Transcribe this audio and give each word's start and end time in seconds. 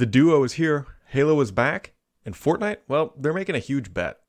The 0.00 0.06
duo 0.06 0.44
is 0.44 0.54
here, 0.54 0.86
Halo 1.08 1.38
is 1.42 1.52
back, 1.52 1.92
and 2.24 2.34
Fortnite, 2.34 2.78
well, 2.88 3.12
they're 3.18 3.34
making 3.34 3.54
a 3.54 3.58
huge 3.58 3.92
bet. 3.92 4.19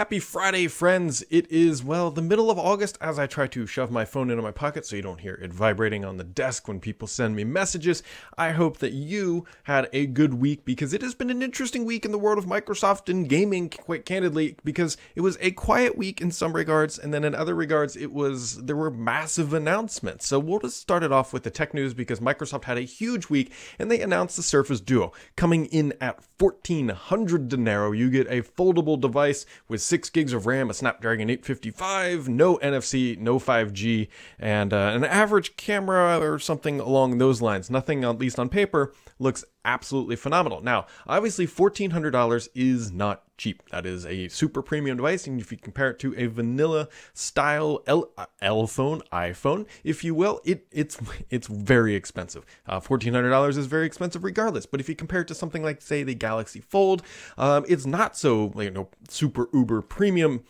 Happy 0.00 0.18
Friday, 0.18 0.66
friends! 0.66 1.22
It 1.28 1.52
is, 1.52 1.84
well, 1.84 2.10
the 2.10 2.22
middle 2.22 2.50
of 2.50 2.58
August 2.58 2.96
as 3.02 3.18
I 3.18 3.26
try 3.26 3.46
to 3.48 3.66
shove 3.66 3.90
my 3.90 4.06
phone 4.06 4.30
into 4.30 4.42
my 4.42 4.50
pocket 4.50 4.86
so 4.86 4.96
you 4.96 5.02
don't 5.02 5.20
hear 5.20 5.34
it 5.34 5.52
vibrating 5.52 6.06
on 6.06 6.16
the 6.16 6.24
desk 6.24 6.66
when 6.66 6.80
people 6.80 7.06
send 7.06 7.36
me 7.36 7.44
messages. 7.44 8.02
I 8.38 8.52
hope 8.52 8.78
that 8.78 8.94
you 8.94 9.44
had 9.64 9.90
a 9.92 10.06
good 10.06 10.32
week 10.32 10.64
because 10.64 10.94
it 10.94 11.02
has 11.02 11.14
been 11.14 11.28
an 11.28 11.42
interesting 11.42 11.84
week 11.84 12.06
in 12.06 12.12
the 12.12 12.18
world 12.18 12.38
of 12.38 12.46
Microsoft 12.46 13.10
and 13.10 13.28
gaming, 13.28 13.68
quite 13.68 14.06
candidly, 14.06 14.56
because 14.64 14.96
it 15.16 15.20
was 15.20 15.36
a 15.42 15.50
quiet 15.50 15.98
week 15.98 16.22
in 16.22 16.30
some 16.30 16.54
regards, 16.54 16.98
and 16.98 17.12
then 17.12 17.22
in 17.22 17.34
other 17.34 17.54
regards, 17.54 17.94
it 17.94 18.10
was, 18.10 18.64
there 18.64 18.76
were 18.76 18.90
massive 18.90 19.52
announcements. 19.52 20.26
So 20.26 20.38
we'll 20.38 20.60
just 20.60 20.80
start 20.80 21.02
it 21.02 21.12
off 21.12 21.34
with 21.34 21.42
the 21.42 21.50
tech 21.50 21.74
news 21.74 21.92
because 21.92 22.20
Microsoft 22.20 22.64
had 22.64 22.78
a 22.78 22.82
huge 22.82 23.28
week 23.28 23.52
and 23.78 23.90
they 23.90 24.00
announced 24.00 24.36
the 24.36 24.42
Surface 24.42 24.80
Duo 24.80 25.12
coming 25.36 25.66
in 25.66 25.92
at 26.00 26.24
1400 26.38 27.48
dinero. 27.50 27.92
You 27.92 28.08
get 28.08 28.28
a 28.28 28.40
foldable 28.40 28.98
device 28.98 29.44
with 29.68 29.89
6 29.90 30.08
gigs 30.10 30.32
of 30.32 30.46
RAM, 30.46 30.70
a 30.70 30.74
Snapdragon 30.74 31.28
855, 31.28 32.28
no 32.28 32.58
NFC, 32.58 33.18
no 33.18 33.40
5G, 33.40 34.06
and 34.38 34.72
uh, 34.72 34.92
an 34.94 35.04
average 35.04 35.56
camera 35.56 36.20
or 36.20 36.38
something 36.38 36.78
along 36.78 37.18
those 37.18 37.42
lines. 37.42 37.70
Nothing, 37.70 38.04
at 38.04 38.20
least 38.20 38.38
on 38.38 38.48
paper, 38.48 38.94
looks 39.18 39.44
absolutely 39.64 40.16
phenomenal. 40.16 40.60
Now, 40.60 40.86
obviously, 41.06 41.46
$1,400 41.46 42.48
is 42.54 42.90
not 42.90 43.24
cheap. 43.36 43.62
That 43.70 43.86
is 43.86 44.04
a 44.06 44.28
super 44.28 44.62
premium 44.62 44.96
device, 44.96 45.26
and 45.26 45.40
if 45.40 45.50
you 45.50 45.58
compare 45.58 45.90
it 45.90 45.98
to 46.00 46.14
a 46.16 46.26
vanilla 46.26 46.88
style 47.14 47.82
L, 47.86 48.10
uh, 48.18 48.26
L 48.42 48.66
phone, 48.66 49.02
iPhone, 49.12 49.66
if 49.82 50.04
you 50.04 50.14
will, 50.14 50.40
it 50.44 50.66
it's 50.70 50.98
it's 51.30 51.46
very 51.46 51.94
expensive. 51.94 52.44
Uh, 52.66 52.80
$1,400 52.80 53.56
is 53.56 53.66
very 53.66 53.86
expensive 53.86 54.24
regardless. 54.24 54.66
But 54.66 54.80
if 54.80 54.88
you 54.88 54.94
compare 54.94 55.22
it 55.22 55.28
to 55.28 55.34
something 55.34 55.62
like, 55.62 55.80
say, 55.82 56.02
the 56.02 56.14
Galaxy 56.14 56.60
Fold, 56.60 57.02
um, 57.38 57.64
it's 57.68 57.86
not 57.86 58.16
so 58.16 58.52
you 58.56 58.70
know 58.70 58.88
super 59.08 59.48
uber 59.52 59.82
premium, 59.82 60.44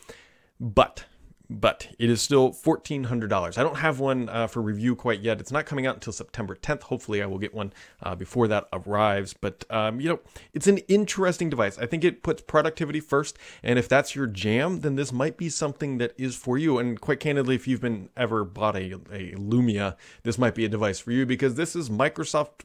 but 0.58 1.04
but 1.50 1.88
it 1.98 2.08
is 2.08 2.22
still 2.22 2.50
$1,400. 2.52 3.58
I 3.58 3.62
don't 3.62 3.78
have 3.78 3.98
one 3.98 4.28
uh, 4.28 4.46
for 4.46 4.62
review 4.62 4.94
quite 4.94 5.20
yet. 5.20 5.40
It's 5.40 5.50
not 5.50 5.66
coming 5.66 5.84
out 5.84 5.96
until 5.96 6.12
September 6.12 6.54
10th. 6.54 6.84
Hopefully, 6.84 7.20
I 7.20 7.26
will 7.26 7.38
get 7.38 7.52
one 7.52 7.72
uh, 8.02 8.14
before 8.14 8.46
that 8.48 8.68
arrives. 8.72 9.34
But, 9.34 9.64
um, 9.68 10.00
you 10.00 10.08
know, 10.08 10.20
it's 10.54 10.68
an 10.68 10.78
interesting 10.78 11.50
device. 11.50 11.76
I 11.76 11.86
think 11.86 12.04
it 12.04 12.22
puts 12.22 12.42
productivity 12.42 13.00
first. 13.00 13.36
And 13.64 13.80
if 13.80 13.88
that's 13.88 14.14
your 14.14 14.28
jam, 14.28 14.80
then 14.80 14.94
this 14.94 15.12
might 15.12 15.36
be 15.36 15.48
something 15.48 15.98
that 15.98 16.12
is 16.16 16.36
for 16.36 16.56
you. 16.56 16.78
And 16.78 17.00
quite 17.00 17.18
candidly, 17.18 17.56
if 17.56 17.66
you've 17.66 17.80
been 17.80 18.10
ever 18.16 18.44
bought 18.44 18.76
a, 18.76 18.92
a 19.10 19.32
Lumia, 19.32 19.96
this 20.22 20.38
might 20.38 20.54
be 20.54 20.64
a 20.64 20.68
device 20.68 21.00
for 21.00 21.10
you 21.10 21.26
because 21.26 21.56
this 21.56 21.74
is 21.74 21.90
Microsoft 21.90 22.62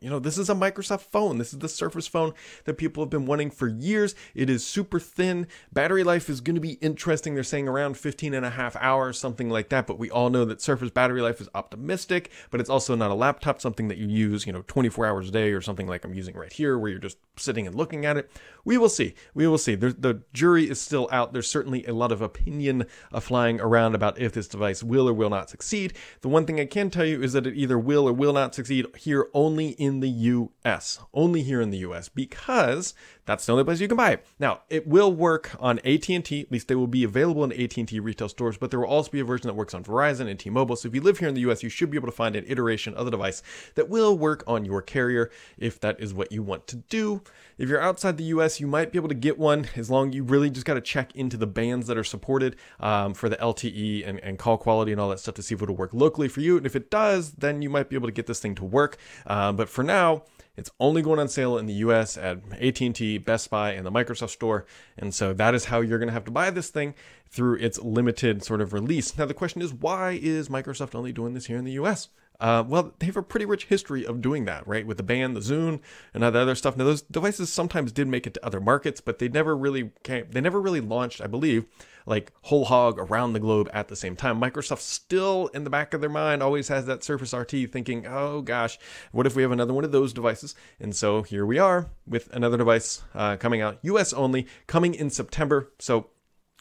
you 0.00 0.10
know, 0.10 0.18
this 0.18 0.38
is 0.38 0.50
a 0.50 0.54
Microsoft 0.54 1.02
phone. 1.02 1.38
This 1.38 1.52
is 1.52 1.58
the 1.58 1.68
Surface 1.68 2.06
phone 2.06 2.32
that 2.64 2.74
people 2.74 3.02
have 3.02 3.10
been 3.10 3.26
wanting 3.26 3.50
for 3.50 3.68
years. 3.68 4.14
It 4.34 4.50
is 4.50 4.66
super 4.66 4.98
thin. 4.98 5.46
Battery 5.72 6.04
life 6.04 6.28
is 6.28 6.40
going 6.40 6.54
to 6.54 6.60
be 6.60 6.74
interesting. 6.74 7.34
They're 7.34 7.44
saying 7.44 7.68
around 7.68 7.96
15 7.96 8.34
and 8.34 8.44
a 8.44 8.50
half 8.50 8.76
hours, 8.76 9.18
something 9.18 9.50
like 9.50 9.68
that. 9.70 9.86
But 9.86 9.98
we 9.98 10.10
all 10.10 10.30
know 10.30 10.44
that 10.44 10.60
Surface 10.60 10.90
battery 10.90 11.22
life 11.22 11.40
is 11.40 11.48
optimistic, 11.54 12.30
but 12.50 12.60
it's 12.60 12.70
also 12.70 12.94
not 12.94 13.10
a 13.10 13.14
laptop, 13.14 13.60
something 13.60 13.88
that 13.88 13.98
you 13.98 14.06
use, 14.06 14.46
you 14.46 14.52
know, 14.52 14.64
24 14.66 15.06
hours 15.06 15.28
a 15.28 15.32
day 15.32 15.52
or 15.52 15.60
something 15.60 15.86
like 15.86 16.04
I'm 16.04 16.14
using 16.14 16.36
right 16.36 16.52
here, 16.52 16.78
where 16.78 16.90
you're 16.90 16.98
just 16.98 17.18
sitting 17.36 17.66
and 17.66 17.76
looking 17.76 18.04
at 18.04 18.16
it. 18.16 18.30
We 18.64 18.78
will 18.78 18.88
see. 18.88 19.14
We 19.32 19.46
will 19.46 19.58
see. 19.58 19.76
There's, 19.76 19.94
the 19.94 20.22
jury 20.32 20.68
is 20.68 20.80
still 20.80 21.08
out. 21.12 21.32
There's 21.32 21.48
certainly 21.48 21.84
a 21.86 21.92
lot 21.92 22.12
of 22.12 22.20
opinion 22.20 22.86
uh, 23.12 23.20
flying 23.20 23.60
around 23.60 23.94
about 23.94 24.18
if 24.18 24.32
this 24.32 24.48
device 24.48 24.82
will 24.82 25.08
or 25.08 25.12
will 25.12 25.30
not 25.30 25.50
succeed. 25.50 25.92
The 26.22 26.28
one 26.28 26.46
thing 26.46 26.58
I 26.58 26.66
can 26.66 26.90
tell 26.90 27.04
you 27.04 27.22
is 27.22 27.32
that 27.32 27.46
it 27.46 27.56
either 27.56 27.78
will 27.78 28.08
or 28.08 28.12
will 28.12 28.32
not 28.32 28.54
succeed 28.54 28.86
here 28.96 29.28
only 29.32 29.68
in 29.70 29.85
the 30.00 30.08
US, 30.08 30.98
only 31.14 31.42
here 31.42 31.60
in 31.60 31.70
the 31.70 31.78
US, 31.78 32.08
because 32.08 32.94
that's 33.24 33.46
the 33.46 33.52
only 33.52 33.64
place 33.64 33.80
you 33.80 33.88
can 33.88 33.96
buy 33.96 34.12
it. 34.12 34.26
Now, 34.38 34.60
it 34.70 34.86
will 34.86 35.12
work 35.12 35.56
on 35.58 35.78
AT&T, 35.80 36.40
at 36.40 36.52
least 36.52 36.68
they 36.68 36.74
will 36.74 36.86
be 36.86 37.04
available 37.04 37.42
in 37.44 37.52
AT&T 37.52 37.98
retail 38.00 38.28
stores, 38.28 38.56
but 38.56 38.70
there 38.70 38.80
will 38.80 38.88
also 38.88 39.10
be 39.10 39.20
a 39.20 39.24
version 39.24 39.48
that 39.48 39.54
works 39.54 39.74
on 39.74 39.82
Verizon 39.82 40.28
and 40.28 40.38
T-Mobile. 40.38 40.76
So 40.76 40.88
if 40.88 40.94
you 40.94 41.00
live 41.00 41.18
here 41.18 41.28
in 41.28 41.34
the 41.34 41.40
US, 41.42 41.62
you 41.62 41.68
should 41.68 41.90
be 41.90 41.96
able 41.96 42.08
to 42.08 42.12
find 42.12 42.36
an 42.36 42.44
iteration 42.46 42.94
of 42.94 43.04
the 43.04 43.10
device 43.10 43.42
that 43.74 43.88
will 43.88 44.16
work 44.16 44.44
on 44.46 44.64
your 44.64 44.82
carrier 44.82 45.30
if 45.58 45.80
that 45.80 46.00
is 46.00 46.14
what 46.14 46.30
you 46.30 46.42
want 46.42 46.66
to 46.68 46.76
do. 46.76 47.22
If 47.58 47.68
you're 47.68 47.80
outside 47.80 48.16
the 48.16 48.24
US, 48.24 48.60
you 48.60 48.66
might 48.66 48.92
be 48.92 48.98
able 48.98 49.08
to 49.08 49.14
get 49.14 49.38
one 49.38 49.68
as 49.76 49.90
long 49.90 50.12
you 50.12 50.22
really 50.22 50.50
just 50.50 50.66
got 50.66 50.74
to 50.74 50.80
check 50.80 51.14
into 51.16 51.36
the 51.36 51.46
bands 51.46 51.86
that 51.86 51.96
are 51.96 52.04
supported 52.04 52.56
um, 52.80 53.14
for 53.14 53.28
the 53.28 53.36
LTE 53.36 54.06
and, 54.06 54.20
and, 54.20 54.38
call 54.38 54.58
quality 54.58 54.92
and 54.92 55.00
all 55.00 55.08
that 55.08 55.18
stuff 55.20 55.34
to 55.36 55.42
see 55.42 55.54
if 55.54 55.62
it'll 55.62 55.74
work 55.74 55.94
locally 55.94 56.28
for 56.28 56.40
you. 56.40 56.58
And 56.58 56.66
if 56.66 56.76
it 56.76 56.90
does, 56.90 57.32
then 57.32 57.62
you 57.62 57.70
might 57.70 57.88
be 57.88 57.96
able 57.96 58.08
to 58.08 58.12
get 58.12 58.26
this 58.26 58.40
thing 58.40 58.54
to 58.56 58.64
work. 58.64 58.98
Uh, 59.26 59.52
but 59.52 59.68
for 59.76 59.84
now, 59.84 60.22
it's 60.56 60.70
only 60.80 61.02
going 61.02 61.18
on 61.18 61.28
sale 61.28 61.58
in 61.58 61.66
the 61.66 61.74
US 61.74 62.16
at 62.16 62.38
AT&T, 62.58 63.18
Best 63.18 63.50
Buy, 63.50 63.72
and 63.72 63.84
the 63.84 63.92
Microsoft 63.92 64.30
Store. 64.30 64.64
And 64.96 65.14
so 65.14 65.34
that 65.34 65.54
is 65.54 65.66
how 65.66 65.82
you're 65.82 65.98
going 65.98 66.08
to 66.08 66.14
have 66.14 66.24
to 66.24 66.30
buy 66.30 66.48
this 66.48 66.70
thing 66.70 66.94
through 67.28 67.56
its 67.56 67.78
limited 67.78 68.42
sort 68.42 68.62
of 68.62 68.72
release. 68.72 69.18
Now 69.18 69.26
the 69.26 69.34
question 69.34 69.60
is 69.60 69.74
why 69.74 70.12
is 70.12 70.48
Microsoft 70.48 70.94
only 70.94 71.12
doing 71.12 71.34
this 71.34 71.44
here 71.44 71.58
in 71.58 71.64
the 71.64 71.72
US? 71.72 72.08
Uh, 72.40 72.64
well, 72.66 72.92
they 72.98 73.06
have 73.06 73.16
a 73.16 73.22
pretty 73.22 73.46
rich 73.46 73.66
history 73.66 74.04
of 74.04 74.20
doing 74.20 74.44
that, 74.44 74.66
right? 74.66 74.86
With 74.86 74.96
the 74.96 75.02
band, 75.02 75.34
the 75.36 75.40
Zune, 75.40 75.80
and 76.12 76.24
all 76.24 76.30
the 76.30 76.38
other 76.38 76.54
stuff. 76.54 76.76
Now, 76.76 76.84
those 76.84 77.02
devices 77.02 77.52
sometimes 77.52 77.92
did 77.92 78.08
make 78.08 78.26
it 78.26 78.34
to 78.34 78.46
other 78.46 78.60
markets, 78.60 79.00
but 79.00 79.18
they 79.18 79.28
never 79.28 79.56
really 79.56 79.92
came. 80.02 80.26
They 80.30 80.40
never 80.40 80.60
really 80.60 80.80
launched, 80.80 81.20
I 81.20 81.26
believe, 81.26 81.64
like 82.06 82.32
whole 82.42 82.66
hog 82.66 82.98
around 82.98 83.32
the 83.32 83.40
globe 83.40 83.70
at 83.72 83.88
the 83.88 83.96
same 83.96 84.16
time. 84.16 84.40
Microsoft 84.40 84.80
still, 84.80 85.48
in 85.48 85.64
the 85.64 85.70
back 85.70 85.94
of 85.94 86.00
their 86.00 86.10
mind, 86.10 86.42
always 86.42 86.68
has 86.68 86.86
that 86.86 87.04
Surface 87.04 87.32
RT, 87.32 87.70
thinking, 87.70 88.06
"Oh 88.06 88.42
gosh, 88.42 88.78
what 89.12 89.26
if 89.26 89.34
we 89.34 89.42
have 89.42 89.52
another 89.52 89.74
one 89.74 89.84
of 89.84 89.92
those 89.92 90.12
devices?" 90.12 90.54
And 90.78 90.94
so 90.94 91.22
here 91.22 91.46
we 91.46 91.58
are 91.58 91.90
with 92.06 92.32
another 92.32 92.56
device 92.56 93.02
uh, 93.14 93.36
coming 93.36 93.60
out, 93.60 93.78
U.S. 93.82 94.12
only, 94.12 94.46
coming 94.66 94.94
in 94.94 95.10
September. 95.10 95.72
So 95.78 96.10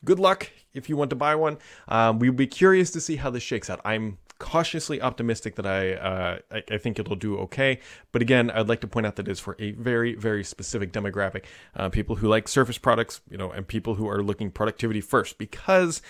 good 0.04 0.20
luck 0.20 0.52
if 0.74 0.90
you 0.90 0.98
want 0.98 1.10
to 1.10 1.16
buy 1.16 1.36
one. 1.36 1.58
Um, 1.88 2.20
we'll 2.20 2.34
be 2.34 2.48
curious 2.48 2.92
to 2.92 3.02
see 3.02 3.16
how 3.16 3.30
this 3.30 3.44
shakes 3.44 3.70
out. 3.70 3.82
I'm 3.86 4.18
cautiously 4.40 5.02
optimistic 5.02 5.56
that 5.56 5.66
I, 5.66 5.94
uh, 5.94 6.40
I, 6.52 6.64
I 6.72 6.78
think 6.78 7.00
it'll 7.00 7.16
do 7.16 7.38
okay. 7.40 7.80
But 8.12 8.22
again, 8.22 8.52
I'd 8.52 8.70
like 8.70 8.82
to 8.82 8.88
point 8.88 9.06
out 9.06 9.16
that 9.16 9.28
it's 9.28 9.40
for 9.40 9.56
a 9.60 9.72
very 9.72 10.16
very 10.16 10.44
specific 10.44 10.92
demographic, 10.92 11.46
uh, 11.76 11.90
people 11.90 12.18
who 12.18 12.28
like 12.28 12.48
Surface 12.48 12.78
products, 12.78 13.22
you 13.30 13.38
know, 13.38 13.52
and 13.52 13.68
people 13.68 13.96
who 13.96 14.08
are 14.08 14.22
looking 14.24 14.52
productivity 14.52 15.02
first 15.02 15.38
because 15.38 16.02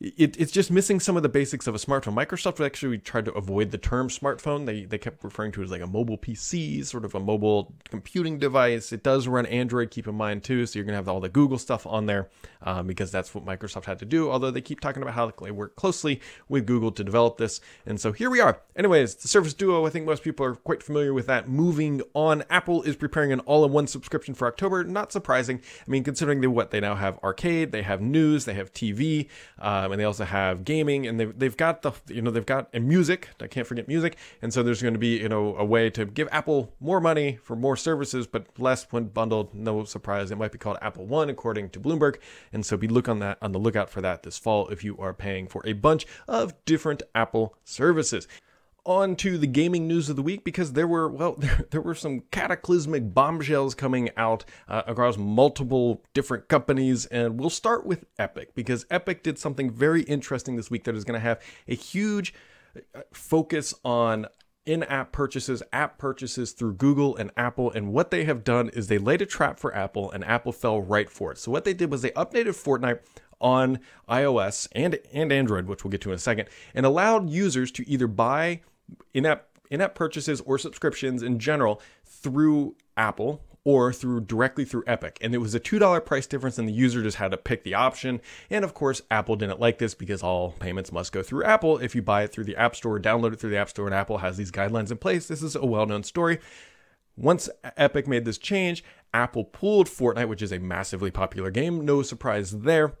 it, 0.00 0.38
it's 0.40 0.50
just 0.50 0.72
missing 0.72 0.98
some 0.98 1.16
of 1.16 1.22
the 1.22 1.28
basics 1.28 1.66
of 1.66 1.74
a 1.74 1.78
smartphone. 1.78 2.14
Microsoft 2.14 2.64
actually 2.64 2.98
tried 2.98 3.24
to 3.26 3.32
avoid 3.32 3.70
the 3.70 3.78
term 3.78 4.08
smartphone. 4.08 4.66
They, 4.66 4.84
they 4.84 4.98
kept 4.98 5.22
referring 5.22 5.52
to 5.52 5.60
it 5.60 5.64
as 5.64 5.70
like 5.70 5.82
a 5.82 5.86
mobile 5.86 6.18
PC, 6.18 6.84
sort 6.84 7.04
of 7.04 7.14
a 7.14 7.20
mobile 7.20 7.72
computing 7.88 8.38
device. 8.38 8.92
It 8.92 9.04
does 9.04 9.28
run 9.28 9.46
Android, 9.46 9.92
keep 9.92 10.08
in 10.08 10.16
mind 10.16 10.42
too. 10.42 10.66
So 10.66 10.78
you're 10.78 10.84
going 10.84 10.94
to 10.94 10.96
have 10.96 11.08
all 11.08 11.20
the 11.20 11.28
Google 11.28 11.58
stuff 11.58 11.86
on 11.86 12.06
there 12.06 12.28
um, 12.62 12.88
because 12.88 13.12
that's 13.12 13.34
what 13.34 13.44
Microsoft 13.44 13.84
had 13.84 14.00
to 14.00 14.04
do. 14.04 14.30
Although 14.30 14.50
they 14.50 14.60
keep 14.60 14.80
talking 14.80 15.00
about 15.00 15.14
how 15.14 15.30
they 15.30 15.52
work 15.52 15.76
closely 15.76 16.20
with 16.48 16.66
Google 16.66 16.90
to 16.92 17.04
develop 17.04 17.38
this. 17.38 17.60
And 17.86 18.00
so 18.00 18.10
here 18.10 18.30
we 18.30 18.40
are. 18.40 18.60
Anyways, 18.74 19.14
the 19.14 19.28
Surface 19.28 19.54
Duo, 19.54 19.86
I 19.86 19.90
think 19.90 20.06
most 20.06 20.24
people 20.24 20.44
are 20.44 20.56
quite 20.56 20.82
familiar 20.82 21.14
with 21.14 21.28
that. 21.28 21.48
Moving 21.48 22.02
on, 22.14 22.42
Apple 22.50 22.82
is 22.82 22.96
preparing 22.96 23.30
an 23.30 23.40
all 23.40 23.64
in 23.64 23.70
one 23.70 23.86
subscription 23.86 24.34
for 24.34 24.48
October. 24.48 24.82
Not 24.82 25.12
surprising. 25.12 25.60
I 25.86 25.90
mean, 25.90 26.02
considering 26.02 26.40
they, 26.40 26.48
what 26.48 26.72
they 26.72 26.80
now 26.80 26.96
have 26.96 27.18
arcade, 27.22 27.70
they 27.70 27.82
have 27.82 28.00
news, 28.00 28.44
they 28.44 28.54
have 28.54 28.72
TV. 28.72 29.28
Um, 29.84 29.92
and 29.92 30.00
they 30.00 30.04
also 30.04 30.24
have 30.24 30.64
gaming, 30.64 31.06
and 31.06 31.20
they've 31.20 31.38
they've 31.38 31.56
got 31.56 31.82
the 31.82 31.92
you 32.08 32.22
know 32.22 32.30
they've 32.30 32.46
got 32.46 32.68
and 32.72 32.88
music. 32.88 33.28
I 33.40 33.46
can't 33.46 33.66
forget 33.66 33.86
music, 33.86 34.16
and 34.40 34.52
so 34.52 34.62
there's 34.62 34.80
going 34.80 34.94
to 34.94 35.00
be 35.00 35.18
you 35.18 35.28
know 35.28 35.56
a 35.56 35.64
way 35.64 35.90
to 35.90 36.06
give 36.06 36.28
Apple 36.32 36.72
more 36.80 37.00
money 37.00 37.38
for 37.42 37.54
more 37.54 37.76
services, 37.76 38.26
but 38.26 38.46
less 38.58 38.86
when 38.90 39.04
bundled. 39.06 39.54
No 39.54 39.84
surprise, 39.84 40.30
it 40.30 40.38
might 40.38 40.52
be 40.52 40.58
called 40.58 40.78
Apple 40.80 41.06
One 41.06 41.28
according 41.28 41.70
to 41.70 41.80
Bloomberg, 41.80 42.16
and 42.52 42.64
so 42.64 42.76
be 42.76 42.88
look 42.88 43.08
on 43.08 43.18
that 43.18 43.38
on 43.42 43.52
the 43.52 43.58
lookout 43.58 43.90
for 43.90 44.00
that 44.00 44.22
this 44.22 44.38
fall 44.38 44.68
if 44.68 44.82
you 44.82 44.96
are 44.98 45.12
paying 45.12 45.46
for 45.46 45.62
a 45.66 45.74
bunch 45.74 46.06
of 46.26 46.54
different 46.64 47.02
Apple 47.14 47.54
services 47.64 48.26
on 48.86 49.16
to 49.16 49.38
the 49.38 49.46
gaming 49.46 49.88
news 49.88 50.08
of 50.08 50.16
the 50.16 50.22
week 50.22 50.44
because 50.44 50.72
there 50.72 50.86
were 50.86 51.08
well 51.08 51.34
there, 51.38 51.66
there 51.70 51.80
were 51.80 51.94
some 51.94 52.20
cataclysmic 52.30 53.14
bombshells 53.14 53.74
coming 53.74 54.10
out 54.16 54.44
uh, 54.68 54.82
across 54.86 55.16
multiple 55.16 56.02
different 56.12 56.48
companies 56.48 57.06
and 57.06 57.38
we'll 57.38 57.50
start 57.50 57.86
with 57.86 58.04
epic 58.18 58.54
because 58.54 58.86
epic 58.90 59.22
did 59.22 59.38
something 59.38 59.70
very 59.70 60.02
interesting 60.02 60.56
this 60.56 60.70
week 60.70 60.84
that 60.84 60.94
is 60.94 61.04
going 61.04 61.18
to 61.18 61.26
have 61.26 61.40
a 61.68 61.74
huge 61.74 62.34
uh, 62.94 63.00
focus 63.12 63.74
on 63.84 64.26
in-app 64.66 65.12
purchases, 65.12 65.62
app 65.72 65.98
purchases 65.98 66.52
through 66.52 66.74
Google 66.74 67.14
and 67.16 67.30
Apple. 67.36 67.70
And 67.70 67.92
what 67.92 68.10
they 68.10 68.24
have 68.24 68.44
done 68.44 68.70
is 68.70 68.86
they 68.86 68.98
laid 68.98 69.20
a 69.20 69.26
trap 69.26 69.58
for 69.58 69.74
Apple, 69.74 70.10
and 70.10 70.24
Apple 70.24 70.52
fell 70.52 70.80
right 70.80 71.10
for 71.10 71.32
it. 71.32 71.38
So 71.38 71.50
what 71.50 71.64
they 71.64 71.74
did 71.74 71.90
was 71.90 72.02
they 72.02 72.12
updated 72.12 72.54
Fortnite 72.54 73.00
on 73.40 73.78
iOS 74.08 74.68
and 74.72 74.98
and 75.12 75.32
Android, 75.32 75.66
which 75.66 75.84
we'll 75.84 75.90
get 75.90 76.00
to 76.02 76.10
in 76.10 76.16
a 76.16 76.18
second, 76.18 76.48
and 76.74 76.86
allowed 76.86 77.28
users 77.28 77.70
to 77.72 77.88
either 77.88 78.06
buy 78.06 78.60
in-app 79.12 79.48
in-app 79.70 79.94
purchases 79.94 80.40
or 80.42 80.58
subscriptions 80.58 81.22
in 81.22 81.38
general 81.38 81.80
through 82.04 82.76
Apple 82.96 83.42
or 83.64 83.92
through 83.92 84.20
directly 84.20 84.64
through 84.64 84.84
Epic. 84.86 85.18
And 85.22 85.34
it 85.34 85.38
was 85.38 85.54
a 85.54 85.60
$2 85.60 86.04
price 86.04 86.26
difference 86.26 86.58
and 86.58 86.68
the 86.68 86.72
user 86.72 87.02
just 87.02 87.16
had 87.16 87.30
to 87.30 87.38
pick 87.38 87.64
the 87.64 87.74
option. 87.74 88.20
And 88.50 88.62
of 88.64 88.74
course, 88.74 89.00
Apple 89.10 89.36
didn't 89.36 89.58
like 89.58 89.78
this 89.78 89.94
because 89.94 90.22
all 90.22 90.52
payments 90.52 90.92
must 90.92 91.12
go 91.12 91.22
through 91.22 91.44
Apple. 91.44 91.78
If 91.78 91.94
you 91.94 92.02
buy 92.02 92.24
it 92.24 92.32
through 92.32 92.44
the 92.44 92.56
App 92.56 92.76
Store, 92.76 93.00
download 93.00 93.32
it 93.32 93.40
through 93.40 93.50
the 93.50 93.56
App 93.56 93.70
Store 93.70 93.86
and 93.86 93.94
Apple 93.94 94.18
has 94.18 94.36
these 94.36 94.50
guidelines 94.50 94.90
in 94.90 94.98
place. 94.98 95.26
This 95.26 95.42
is 95.42 95.56
a 95.56 95.64
well-known 95.64 96.02
story. 96.02 96.40
Once 97.16 97.48
Epic 97.76 98.06
made 98.06 98.24
this 98.24 98.38
change, 98.38 98.84
Apple 99.14 99.44
pulled 99.44 99.86
Fortnite, 99.86 100.28
which 100.28 100.42
is 100.42 100.52
a 100.52 100.58
massively 100.58 101.10
popular 101.10 101.50
game. 101.50 101.84
No 101.84 102.02
surprise 102.02 102.50
there. 102.50 102.98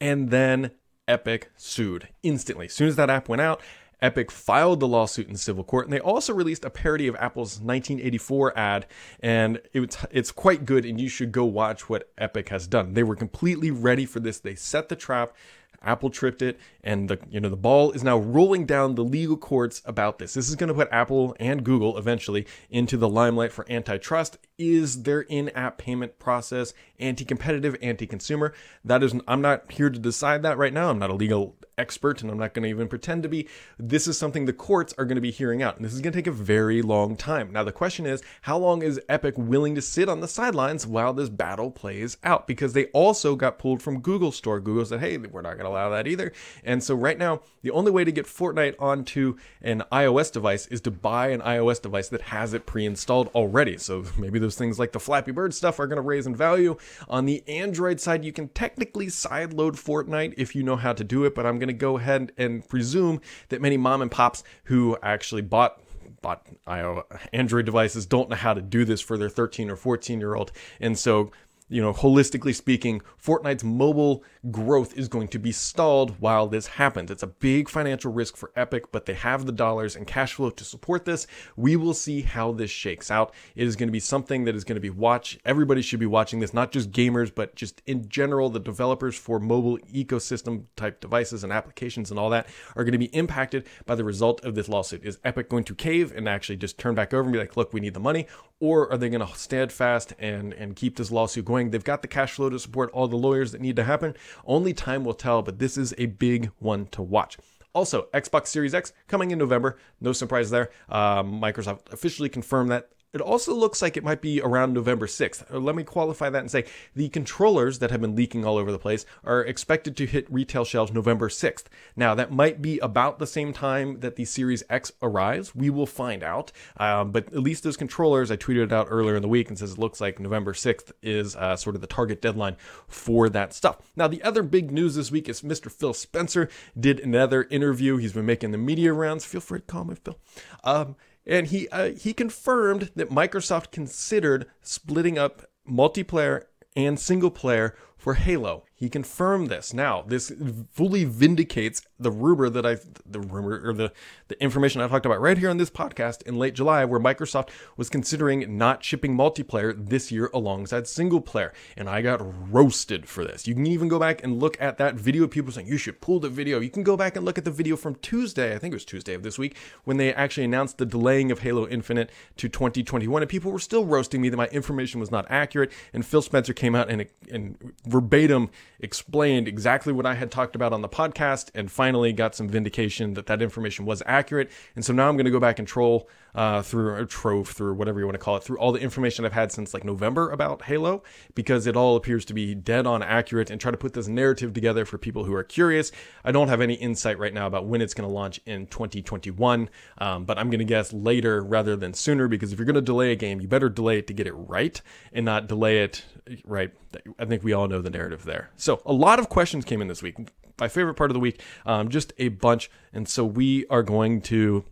And 0.00 0.30
then 0.30 0.72
Epic 1.08 1.50
sued 1.56 2.08
instantly. 2.22 2.66
As 2.66 2.74
soon 2.74 2.88
as 2.88 2.96
that 2.96 3.10
app 3.10 3.28
went 3.28 3.40
out, 3.40 3.60
Epic 4.02 4.30
filed 4.30 4.80
the 4.80 4.88
lawsuit 4.88 5.28
in 5.28 5.36
civil 5.36 5.64
court, 5.64 5.86
and 5.86 5.92
they 5.92 6.00
also 6.00 6.34
released 6.34 6.64
a 6.64 6.70
parody 6.70 7.06
of 7.06 7.16
Apple's 7.16 7.60
1984 7.60 8.58
ad, 8.58 8.86
and 9.20 9.60
it's 9.72 9.96
it's 10.10 10.30
quite 10.30 10.66
good, 10.66 10.84
and 10.84 11.00
you 11.00 11.08
should 11.08 11.32
go 11.32 11.44
watch 11.44 11.88
what 11.88 12.10
Epic 12.18 12.50
has 12.50 12.66
done. 12.66 12.94
They 12.94 13.02
were 13.02 13.16
completely 13.16 13.70
ready 13.70 14.04
for 14.04 14.20
this. 14.20 14.38
They 14.38 14.54
set 14.54 14.88
the 14.88 14.96
trap. 14.96 15.34
Apple 15.82 16.10
tripped 16.10 16.42
it, 16.42 16.58
and 16.82 17.08
the 17.08 17.18
you 17.30 17.40
know 17.40 17.48
the 17.48 17.56
ball 17.56 17.92
is 17.92 18.02
now 18.04 18.18
rolling 18.18 18.66
down 18.66 18.96
the 18.96 19.04
legal 19.04 19.36
courts 19.36 19.82
about 19.84 20.18
this. 20.18 20.34
This 20.34 20.48
is 20.48 20.56
going 20.56 20.68
to 20.68 20.74
put 20.74 20.88
Apple 20.90 21.36
and 21.38 21.64
Google 21.64 21.96
eventually 21.96 22.46
into 22.70 22.96
the 22.96 23.08
limelight 23.08 23.52
for 23.52 23.70
antitrust. 23.70 24.38
Is 24.58 25.02
their 25.02 25.20
in-app 25.20 25.76
payment 25.76 26.18
process 26.18 26.72
anti-competitive, 26.98 27.76
anti-consumer? 27.82 28.54
That 28.84 29.02
is, 29.02 29.14
I'm 29.28 29.42
not 29.42 29.70
here 29.70 29.90
to 29.90 29.98
decide 29.98 30.42
that 30.44 30.56
right 30.56 30.72
now. 30.72 30.88
I'm 30.88 30.98
not 30.98 31.10
a 31.10 31.14
legal 31.14 31.56
expert 31.78 32.22
and 32.22 32.30
I'm 32.30 32.38
not 32.38 32.54
going 32.54 32.62
to 32.62 32.68
even 32.70 32.88
pretend 32.88 33.22
to 33.24 33.28
be. 33.28 33.48
This 33.78 34.06
is 34.06 34.16
something 34.18 34.46
the 34.46 34.54
courts 34.54 34.94
are 34.96 35.04
going 35.04 35.16
to 35.16 35.20
be 35.20 35.30
hearing 35.30 35.62
out, 35.62 35.76
and 35.76 35.84
this 35.84 35.92
is 35.92 36.00
going 36.00 36.12
to 36.12 36.18
take 36.18 36.26
a 36.26 36.32
very 36.32 36.80
long 36.80 37.16
time. 37.16 37.52
Now, 37.52 37.64
the 37.64 37.72
question 37.72 38.06
is, 38.06 38.22
how 38.42 38.56
long 38.56 38.82
is 38.82 38.98
Epic 39.10 39.34
willing 39.36 39.74
to 39.74 39.82
sit 39.82 40.08
on 40.08 40.20
the 40.20 40.28
sidelines 40.28 40.86
while 40.86 41.12
this 41.12 41.28
battle 41.28 41.70
plays 41.70 42.16
out? 42.24 42.46
Because 42.46 42.72
they 42.72 42.86
also 42.86 43.36
got 43.36 43.58
pulled 43.58 43.82
from 43.82 44.00
Google 44.00 44.32
Store. 44.32 44.58
Google 44.58 44.86
said, 44.86 45.00
hey, 45.00 45.18
we're 45.18 45.42
not 45.42 45.58
going 45.58 45.66
to 45.66 45.70
allow 45.70 45.90
that 45.90 46.06
either. 46.06 46.32
And 46.64 46.82
so, 46.82 46.94
right 46.94 47.18
now, 47.18 47.42
the 47.62 47.70
only 47.72 47.90
way 47.90 48.04
to 48.04 48.12
get 48.12 48.24
Fortnite 48.24 48.76
onto 48.78 49.36
an 49.60 49.82
iOS 49.92 50.32
device 50.32 50.66
is 50.68 50.80
to 50.82 50.90
buy 50.90 51.28
an 51.28 51.42
iOS 51.42 51.82
device 51.82 52.08
that 52.08 52.22
has 52.22 52.54
it 52.54 52.64
pre 52.64 52.86
installed 52.86 53.28
already. 53.34 53.76
So, 53.76 54.04
maybe 54.16 54.38
those 54.46 54.54
things 54.54 54.78
like 54.78 54.92
the 54.92 55.00
Flappy 55.00 55.32
Bird 55.32 55.52
stuff 55.52 55.80
are 55.80 55.88
going 55.88 55.96
to 55.96 56.02
raise 56.02 56.24
in 56.24 56.36
value. 56.36 56.76
On 57.08 57.26
the 57.26 57.42
Android 57.48 58.00
side, 58.00 58.24
you 58.24 58.32
can 58.32 58.48
technically 58.50 59.06
sideload 59.06 59.72
Fortnite 59.72 60.34
if 60.36 60.54
you 60.54 60.62
know 60.62 60.76
how 60.76 60.92
to 60.92 61.02
do 61.02 61.24
it, 61.24 61.34
but 61.34 61.44
I'm 61.44 61.58
going 61.58 61.66
to 61.66 61.74
go 61.74 61.98
ahead 61.98 62.30
and 62.38 62.66
presume 62.68 63.20
that 63.48 63.60
many 63.60 63.76
mom 63.76 64.02
and 64.02 64.10
pops 64.10 64.44
who 64.64 64.96
actually 65.02 65.42
bought 65.42 65.82
bought 66.22 66.46
uh, 66.66 67.02
Android 67.32 67.66
devices 67.66 68.06
don't 68.06 68.30
know 68.30 68.36
how 68.36 68.54
to 68.54 68.62
do 68.62 68.84
this 68.84 69.00
for 69.00 69.18
their 69.18 69.28
13 69.28 69.68
or 69.68 69.76
14 69.76 70.20
year 70.20 70.34
old. 70.34 70.52
And 70.80 70.96
so 70.96 71.32
you 71.68 71.82
know, 71.82 71.92
holistically 71.92 72.54
speaking, 72.54 73.02
Fortnite's 73.20 73.64
mobile 73.64 74.22
growth 74.50 74.96
is 74.96 75.08
going 75.08 75.28
to 75.28 75.38
be 75.38 75.52
stalled 75.52 76.16
while 76.20 76.46
this 76.46 76.66
happens. 76.66 77.10
It's 77.10 77.22
a 77.22 77.28
big 77.28 77.68
financial 77.68 78.12
risk 78.12 78.36
for 78.36 78.52
Epic, 78.56 78.92
but 78.92 79.06
they 79.06 79.14
have 79.14 79.46
the 79.46 79.52
dollars 79.52 79.96
and 79.96 80.06
cash 80.06 80.34
flow 80.34 80.50
to 80.50 80.64
support 80.64 81.04
this. 81.04 81.26
We 81.56 81.76
will 81.76 81.94
see 81.94 82.22
how 82.22 82.52
this 82.52 82.70
shakes 82.70 83.10
out. 83.10 83.34
It 83.54 83.66
is 83.66 83.76
going 83.76 83.88
to 83.88 83.92
be 83.92 84.00
something 84.00 84.44
that 84.44 84.54
is 84.54 84.64
going 84.64 84.76
to 84.76 84.80
be 84.80 84.90
watched. 84.90 85.38
Everybody 85.44 85.82
should 85.82 86.00
be 86.00 86.06
watching 86.06 86.40
this, 86.40 86.54
not 86.54 86.72
just 86.72 86.92
gamers, 86.92 87.34
but 87.34 87.54
just 87.54 87.82
in 87.86 88.08
general, 88.08 88.50
the 88.50 88.60
developers 88.60 89.16
for 89.16 89.38
mobile 89.38 89.78
ecosystem 89.92 90.64
type 90.76 91.00
devices 91.00 91.44
and 91.44 91.52
applications 91.52 92.10
and 92.10 92.18
all 92.20 92.30
that 92.30 92.46
are 92.74 92.84
going 92.84 92.92
to 92.92 92.98
be 92.98 93.06
impacted 93.06 93.66
by 93.84 93.94
the 93.94 94.04
result 94.04 94.44
of 94.44 94.54
this 94.54 94.68
lawsuit. 94.68 95.04
Is 95.04 95.18
Epic 95.24 95.48
going 95.48 95.64
to 95.64 95.74
cave 95.74 96.12
and 96.14 96.28
actually 96.28 96.56
just 96.56 96.78
turn 96.78 96.94
back 96.94 97.12
over 97.12 97.24
and 97.24 97.32
be 97.32 97.38
like, 97.38 97.56
look, 97.56 97.72
we 97.72 97.80
need 97.80 97.94
the 97.94 98.00
money? 98.00 98.26
Or 98.58 98.90
are 98.90 98.96
they 98.96 99.10
going 99.10 99.26
to 99.26 99.36
stand 99.36 99.72
fast 99.72 100.14
and, 100.18 100.52
and 100.54 100.76
keep 100.76 100.96
this 100.96 101.10
lawsuit 101.10 101.44
going. 101.44 101.70
They've 101.70 101.82
got 101.82 102.02
the 102.02 102.08
cash 102.08 102.32
flow 102.32 102.50
to 102.50 102.58
support 102.58 102.90
all 102.92 103.08
the 103.08 103.16
lawyers 103.16 103.52
that 103.52 103.60
need 103.60 103.76
to 103.76 103.84
happen. 103.84 104.14
Only 104.44 104.72
time 104.72 105.04
will 105.04 105.14
tell, 105.14 105.42
but 105.42 105.58
this 105.58 105.76
is 105.78 105.94
a 105.98 106.06
big 106.06 106.50
one 106.58 106.86
to 106.88 107.02
watch. 107.02 107.36
Also, 107.72 108.08
Xbox 108.14 108.46
Series 108.46 108.74
X 108.74 108.92
coming 109.06 109.30
in 109.30 109.38
November. 109.38 109.76
No 110.00 110.12
surprise 110.12 110.50
there. 110.50 110.70
Um, 110.88 111.40
Microsoft 111.40 111.92
officially 111.92 112.28
confirmed 112.28 112.70
that 112.70 112.88
it 113.16 113.22
also 113.22 113.54
looks 113.54 113.82
like 113.82 113.96
it 113.96 114.04
might 114.04 114.20
be 114.20 114.40
around 114.40 114.72
November 114.72 115.06
6th. 115.06 115.52
Uh, 115.52 115.58
let 115.58 115.74
me 115.74 115.82
qualify 115.82 116.30
that 116.30 116.38
and 116.38 116.50
say 116.50 116.64
the 116.94 117.08
controllers 117.08 117.78
that 117.80 117.90
have 117.90 118.00
been 118.00 118.14
leaking 118.14 118.44
all 118.44 118.58
over 118.58 118.70
the 118.70 118.78
place 118.78 119.06
are 119.24 119.42
expected 119.42 119.96
to 119.96 120.06
hit 120.06 120.30
retail 120.30 120.64
shelves 120.64 120.92
November 120.92 121.28
6th. 121.28 121.64
Now, 121.96 122.14
that 122.14 122.30
might 122.30 122.62
be 122.62 122.78
about 122.78 123.18
the 123.18 123.26
same 123.26 123.52
time 123.52 124.00
that 124.00 124.16
the 124.16 124.24
Series 124.24 124.62
X 124.68 124.92
arrives. 125.02 125.54
We 125.54 125.70
will 125.70 125.86
find 125.86 126.22
out. 126.22 126.52
Um, 126.76 127.10
but 127.10 127.26
at 127.28 127.40
least 127.40 127.64
those 127.64 127.76
controllers, 127.76 128.30
I 128.30 128.36
tweeted 128.36 128.70
out 128.70 128.88
earlier 128.90 129.16
in 129.16 129.22
the 129.22 129.28
week 129.28 129.48
and 129.48 129.58
says 129.58 129.72
it 129.72 129.78
looks 129.78 130.00
like 130.00 130.20
November 130.20 130.52
6th 130.52 130.92
is 131.02 131.34
uh, 131.36 131.56
sort 131.56 131.74
of 131.74 131.80
the 131.80 131.86
target 131.86 132.20
deadline 132.20 132.56
for 132.86 133.28
that 133.30 133.54
stuff. 133.54 133.78
Now, 133.96 134.08
the 134.08 134.22
other 134.22 134.42
big 134.42 134.70
news 134.70 134.94
this 134.94 135.10
week 135.10 135.28
is 135.28 135.40
Mr. 135.40 135.70
Phil 135.70 135.94
Spencer 135.94 136.48
did 136.78 137.00
another 137.00 137.44
interview. 137.50 137.96
He's 137.96 138.12
been 138.12 138.26
making 138.26 138.50
the 138.50 138.58
media 138.58 138.92
rounds. 138.92 139.24
Feel 139.24 139.40
free 139.40 139.60
to 139.60 139.66
call 139.66 139.84
me 139.84 139.94
Phil. 139.94 140.18
Um, 140.62 140.96
and 141.26 141.48
he 141.48 141.68
uh, 141.68 141.90
he 141.90 142.12
confirmed 142.12 142.90
that 142.94 143.10
Microsoft 143.10 143.70
considered 143.70 144.46
splitting 144.62 145.18
up 145.18 145.42
multiplayer 145.68 146.44
and 146.76 147.00
single 147.00 147.30
player 147.30 147.74
for 147.96 148.14
Halo. 148.14 148.65
He 148.78 148.90
confirmed 148.90 149.48
this. 149.48 149.72
Now, 149.72 150.04
this 150.06 150.30
fully 150.70 151.04
vindicates 151.04 151.80
the 151.98 152.10
rumor 152.10 152.50
that 152.50 152.66
I, 152.66 152.76
the 153.06 153.20
rumor 153.20 153.58
or 153.64 153.72
the, 153.72 153.90
the 154.28 154.40
information 154.42 154.82
I 154.82 154.88
talked 154.88 155.06
about 155.06 155.18
right 155.18 155.38
here 155.38 155.48
on 155.48 155.56
this 155.56 155.70
podcast 155.70 156.20
in 156.24 156.36
late 156.36 156.54
July, 156.54 156.84
where 156.84 157.00
Microsoft 157.00 157.48
was 157.78 157.88
considering 157.88 158.58
not 158.58 158.84
shipping 158.84 159.16
multiplayer 159.16 159.74
this 159.74 160.12
year 160.12 160.28
alongside 160.34 160.86
single 160.86 161.22
player. 161.22 161.54
And 161.74 161.88
I 161.88 162.02
got 162.02 162.20
roasted 162.52 163.08
for 163.08 163.24
this. 163.24 163.48
You 163.48 163.54
can 163.54 163.66
even 163.66 163.88
go 163.88 163.98
back 163.98 164.22
and 164.22 164.38
look 164.38 164.58
at 164.60 164.76
that 164.76 164.96
video. 164.96 165.26
People 165.26 165.52
saying 165.52 165.68
you 165.68 165.78
should 165.78 166.02
pull 166.02 166.20
the 166.20 166.28
video. 166.28 166.60
You 166.60 166.68
can 166.68 166.82
go 166.82 166.98
back 166.98 167.16
and 167.16 167.24
look 167.24 167.38
at 167.38 167.46
the 167.46 167.50
video 167.50 167.76
from 167.76 167.94
Tuesday. 167.96 168.54
I 168.54 168.58
think 168.58 168.72
it 168.72 168.76
was 168.76 168.84
Tuesday 168.84 169.14
of 169.14 169.22
this 169.22 169.38
week 169.38 169.56
when 169.84 169.96
they 169.96 170.12
actually 170.12 170.44
announced 170.44 170.76
the 170.76 170.84
delaying 170.84 171.32
of 171.32 171.38
Halo 171.38 171.66
Infinite 171.66 172.10
to 172.36 172.50
2021. 172.50 173.22
And 173.22 173.28
people 173.30 173.52
were 173.52 173.58
still 173.58 173.86
roasting 173.86 174.20
me 174.20 174.28
that 174.28 174.36
my 174.36 174.48
information 174.48 175.00
was 175.00 175.10
not 175.10 175.24
accurate. 175.30 175.72
And 175.94 176.04
Phil 176.04 176.20
Spencer 176.20 176.52
came 176.52 176.74
out 176.74 176.90
and, 176.90 177.06
and 177.32 177.72
verbatim 177.86 178.50
explained 178.80 179.48
exactly 179.48 179.92
what 179.92 180.06
I 180.06 180.14
had 180.14 180.30
talked 180.30 180.56
about 180.56 180.72
on 180.72 180.82
the 180.82 180.88
podcast 180.88 181.50
and 181.54 181.70
finally 181.70 182.12
got 182.12 182.34
some 182.34 182.48
vindication 182.48 183.14
that 183.14 183.26
that 183.26 183.42
information 183.42 183.84
was 183.84 184.02
accurate. 184.06 184.50
And 184.74 184.84
so 184.84 184.92
now 184.92 185.08
I'm 185.08 185.16
going 185.16 185.26
to 185.26 185.30
go 185.30 185.40
back 185.40 185.58
and 185.58 185.66
troll 185.66 186.08
uh, 186.36 186.60
through 186.60 186.90
or 186.90 187.06
trove 187.06 187.48
through 187.48 187.74
whatever 187.74 187.98
you 187.98 188.04
want 188.04 188.14
to 188.14 188.22
call 188.22 188.36
it 188.36 188.44
through 188.44 188.58
all 188.58 188.70
the 188.70 188.80
information 188.80 189.24
I've 189.24 189.32
had 189.32 189.50
since 189.50 189.72
like 189.72 189.84
November 189.84 190.30
about 190.30 190.62
Halo 190.62 191.02
because 191.34 191.66
it 191.66 191.76
all 191.76 191.96
appears 191.96 192.26
to 192.26 192.34
be 192.34 192.54
dead 192.54 192.86
on 192.86 193.02
accurate 193.02 193.50
and 193.50 193.58
try 193.58 193.70
to 193.70 193.76
put 193.76 193.94
this 193.94 194.06
narrative 194.06 194.52
together 194.52 194.84
for 194.84 194.98
people 194.98 195.24
who 195.24 195.34
are 195.34 195.42
curious. 195.42 195.90
I 196.24 196.32
don't 196.32 196.48
have 196.48 196.60
any 196.60 196.74
insight 196.74 197.18
right 197.18 197.32
now 197.32 197.46
about 197.46 197.66
when 197.66 197.80
it's 197.80 197.94
going 197.94 198.06
to 198.06 198.14
launch 198.14 198.38
in 198.44 198.66
2021, 198.66 199.70
um, 199.98 200.24
but 200.26 200.38
I'm 200.38 200.50
going 200.50 200.58
to 200.58 200.66
guess 200.66 200.92
later 200.92 201.42
rather 201.42 201.74
than 201.74 201.94
sooner 201.94 202.28
because 202.28 202.52
if 202.52 202.58
you're 202.58 202.66
going 202.66 202.74
to 202.74 202.82
delay 202.82 203.12
a 203.12 203.16
game, 203.16 203.40
you 203.40 203.48
better 203.48 203.70
delay 203.70 203.98
it 203.98 204.06
to 204.08 204.12
get 204.12 204.26
it 204.26 204.34
right 204.34 204.80
and 205.14 205.24
not 205.24 205.46
delay 205.46 205.82
it 205.82 206.04
right. 206.44 206.70
I 207.18 207.24
think 207.24 207.44
we 207.44 207.52
all 207.54 207.68
know 207.68 207.80
the 207.80 207.90
narrative 207.90 208.24
there. 208.24 208.50
A 208.68 208.92
lot 208.92 209.18
of 209.18 209.28
questions 209.28 209.64
came 209.64 209.80
in 209.80 209.88
this 209.88 210.02
week. 210.02 210.16
My 210.58 210.68
favorite 210.68 210.94
part 210.94 211.10
of 211.10 211.14
the 211.14 211.20
week, 211.20 211.42
um, 211.66 211.88
just 211.88 212.12
a 212.18 212.28
bunch, 212.28 212.70
and 212.92 213.08
so 213.08 213.24
we 213.24 213.66
are 213.66 213.82
going 213.82 214.22
to 214.22 214.64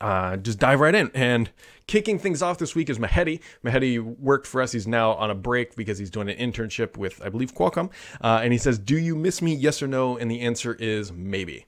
uh, 0.00 0.36
just 0.36 0.58
dive 0.58 0.80
right 0.80 0.94
in. 0.94 1.10
And 1.14 1.50
kicking 1.86 2.18
things 2.18 2.42
off 2.42 2.58
this 2.58 2.74
week 2.74 2.88
is 2.88 2.98
Mehedi. 2.98 3.40
Mehedi 3.64 4.02
worked 4.18 4.46
for 4.46 4.62
us. 4.62 4.72
He's 4.72 4.86
now 4.86 5.12
on 5.12 5.30
a 5.30 5.34
break 5.34 5.76
because 5.76 5.98
he's 5.98 6.10
doing 6.10 6.28
an 6.28 6.36
internship 6.36 6.96
with, 6.96 7.20
I 7.24 7.28
believe, 7.28 7.54
Qualcomm. 7.54 7.90
Uh, 8.20 8.40
and 8.42 8.52
he 8.52 8.58
says, 8.58 8.78
Do 8.78 8.96
you 8.96 9.14
miss 9.14 9.42
me? 9.42 9.54
Yes 9.54 9.82
or 9.82 9.88
no? 9.88 10.16
And 10.16 10.30
the 10.30 10.40
answer 10.40 10.74
is 10.74 11.12
maybe. 11.12 11.66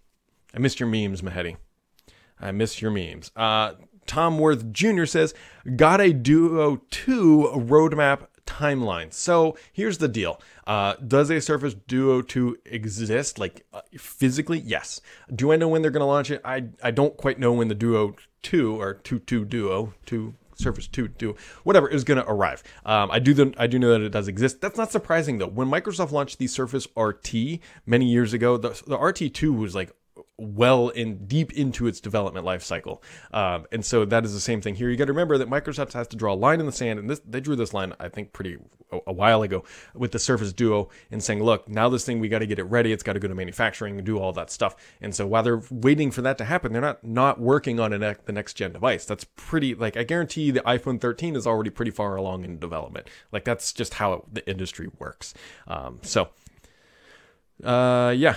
I 0.55 0.59
missed 0.59 0.81
your 0.81 0.89
memes, 0.89 1.23
Mehedi. 1.23 1.57
I 2.41 2.53
miss 2.53 2.81
your 2.81 2.91
memes. 2.91 3.31
Uh, 3.37 3.75
Tom 4.07 4.39
Worth 4.39 4.73
Jr. 4.73 5.05
says, 5.05 5.35
Got 5.77 6.01
a 6.01 6.13
Duo 6.13 6.83
2 6.91 7.53
roadmap 7.55 8.27
timeline. 8.47 9.13
So 9.13 9.57
here's 9.73 9.99
the 9.99 10.09
deal. 10.09 10.41
Uh, 10.67 10.95
does 10.95 11.31
a 11.31 11.41
Surface 11.41 11.75
Duo 11.75 12.23
2 12.23 12.59
exist, 12.67 13.39
like 13.39 13.67
uh, 13.73 13.81
physically? 13.97 14.59
Yes. 14.59 15.01
Do 15.35 15.53
I 15.53 15.57
know 15.57 15.69
when 15.69 15.83
they're 15.83 15.91
going 15.91 16.01
to 16.01 16.07
launch 16.07 16.31
it? 16.31 16.41
I, 16.45 16.65
I 16.83 16.91
don't 16.91 17.17
quite 17.17 17.39
know 17.39 17.53
when 17.53 17.69
the 17.69 17.75
Duo 17.75 18.15
2 18.43 18.81
or 18.81 18.95
2 18.95 19.21
2 19.21 19.45
Duo 19.45 19.95
2 20.07 20.35
Surface 20.61 20.87
2 20.87 21.09
Duo, 21.09 21.35
whatever 21.65 21.89
is 21.89 22.05
going 22.05 22.19
to 22.19 22.29
arrive. 22.29 22.63
Um, 22.85 23.11
I 23.11 23.19
do 23.19 23.35
the, 23.35 23.55
I 23.57 23.67
do 23.67 23.79
know 23.79 23.91
that 23.91 24.03
it 24.03 24.11
does 24.11 24.29
exist. 24.29 24.61
That's 24.61 24.77
not 24.77 24.93
surprising 24.93 25.39
though. 25.39 25.49
When 25.49 25.69
Microsoft 25.69 26.13
launched 26.13 26.39
the 26.39 26.47
Surface 26.47 26.87
RT 26.97 27.61
many 27.87 28.07
years 28.07 28.33
ago, 28.33 28.57
the, 28.57 28.71
the 28.87 28.99
RT2 28.99 29.57
was 29.57 29.75
like 29.75 29.93
well 30.41 30.89
in 30.89 31.27
deep 31.27 31.53
into 31.53 31.87
its 31.87 32.01
development 32.01 32.45
life 32.45 32.63
cycle. 32.63 33.03
Um, 33.33 33.67
and 33.71 33.85
so 33.85 34.05
that 34.05 34.25
is 34.25 34.33
the 34.33 34.41
same 34.41 34.61
thing 34.61 34.75
here. 34.75 34.89
You 34.89 34.97
got 34.97 35.07
to 35.07 35.13
remember 35.13 35.39
that 35.39 35.49
Microsoft 35.49 35.93
has 35.93 36.09
to 36.09 36.17
draw 36.17 36.33
a 36.33 36.35
line 36.35 36.61
in 36.61 36.67
the 36.67 36.73
sand, 36.73 36.99
and 36.99 37.09
this 37.09 37.21
they 37.27 37.41
drew 37.41 37.57
this 37.57 37.75
line 37.75 37.95
I 38.01 38.09
think 38.09 38.33
pretty 38.33 38.59
a, 38.93 38.99
a 39.09 39.13
while 39.13 39.43
ago 39.43 39.65
with 39.95 40.13
the 40.13 40.19
Surface 40.19 40.53
Duo 40.53 40.89
and 41.11 41.23
saying, 41.23 41.43
look, 41.43 41.69
now 41.69 41.89
this 41.89 42.05
thing 42.05 42.21
we 42.21 42.29
got 42.29 42.41
to 42.41 42.47
get 42.47 42.59
it 42.59 42.65
ready. 42.65 42.93
It's 42.93 43.03
got 43.03 43.15
to 43.15 43.21
go 43.21 43.29
to 43.29 43.35
manufacturing 43.35 43.97
and 43.97 44.07
do 44.07 44.19
all 44.19 44.33
that 44.33 44.51
stuff. 44.51 44.77
And 45.01 45.15
so 45.15 45.27
while 45.27 45.43
they're 45.43 45.63
waiting 45.71 46.11
for 46.11 46.23
that 46.23 46.39
to 46.39 46.45
happen, 46.45 46.73
they're 46.73 46.83
not 46.83 47.05
not 47.05 47.41
working 47.41 47.81
on 47.81 47.91
the 47.91 48.33
next 48.33 48.55
gen 48.55 48.73
device. 48.73 49.05
That's 49.05 49.25
pretty 49.37 49.75
like 49.75 49.97
I 49.97 50.03
guarantee 50.03 50.51
the 50.51 50.61
iPhone 50.61 51.01
13 51.01 51.37
is 51.37 51.47
already 51.47 51.71
pretty 51.71 51.91
far 51.91 52.17
along 52.17 52.45
in 52.45 52.59
development. 52.59 53.09
Like 53.33 53.45
that's 53.45 53.73
just 53.73 53.95
how 53.95 54.13
it, 54.15 54.35
the 54.35 54.51
industry 54.51 54.89
works. 54.99 55.35
Um, 55.67 56.01
so. 56.03 56.29
Uh, 57.63 58.15
yeah, 58.17 58.37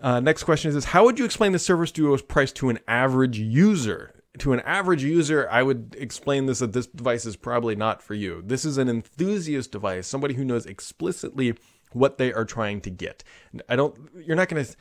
uh, 0.00 0.20
next 0.20 0.44
question 0.44 0.68
is, 0.68 0.76
is 0.76 0.86
How 0.86 1.04
would 1.04 1.18
you 1.18 1.24
explain 1.24 1.52
the 1.52 1.58
Surface 1.58 1.92
Duo's 1.92 2.22
price 2.22 2.52
to 2.52 2.68
an 2.68 2.78
average 2.86 3.38
user? 3.38 4.12
To 4.38 4.52
an 4.52 4.60
average 4.60 5.02
user, 5.02 5.48
I 5.50 5.62
would 5.62 5.96
explain 5.98 6.44
this 6.44 6.58
that 6.58 6.74
this 6.74 6.86
device 6.86 7.24
is 7.24 7.36
probably 7.36 7.74
not 7.74 8.02
for 8.02 8.14
you. 8.14 8.42
This 8.44 8.66
is 8.66 8.76
an 8.76 8.88
enthusiast 8.88 9.72
device, 9.72 10.06
somebody 10.06 10.34
who 10.34 10.44
knows 10.44 10.66
explicitly 10.66 11.54
what 11.92 12.18
they 12.18 12.32
are 12.34 12.44
trying 12.44 12.82
to 12.82 12.90
get. 12.90 13.24
I 13.68 13.76
don't, 13.76 13.96
you're 14.14 14.36
not 14.36 14.50
going 14.50 14.62
to, 14.62 14.76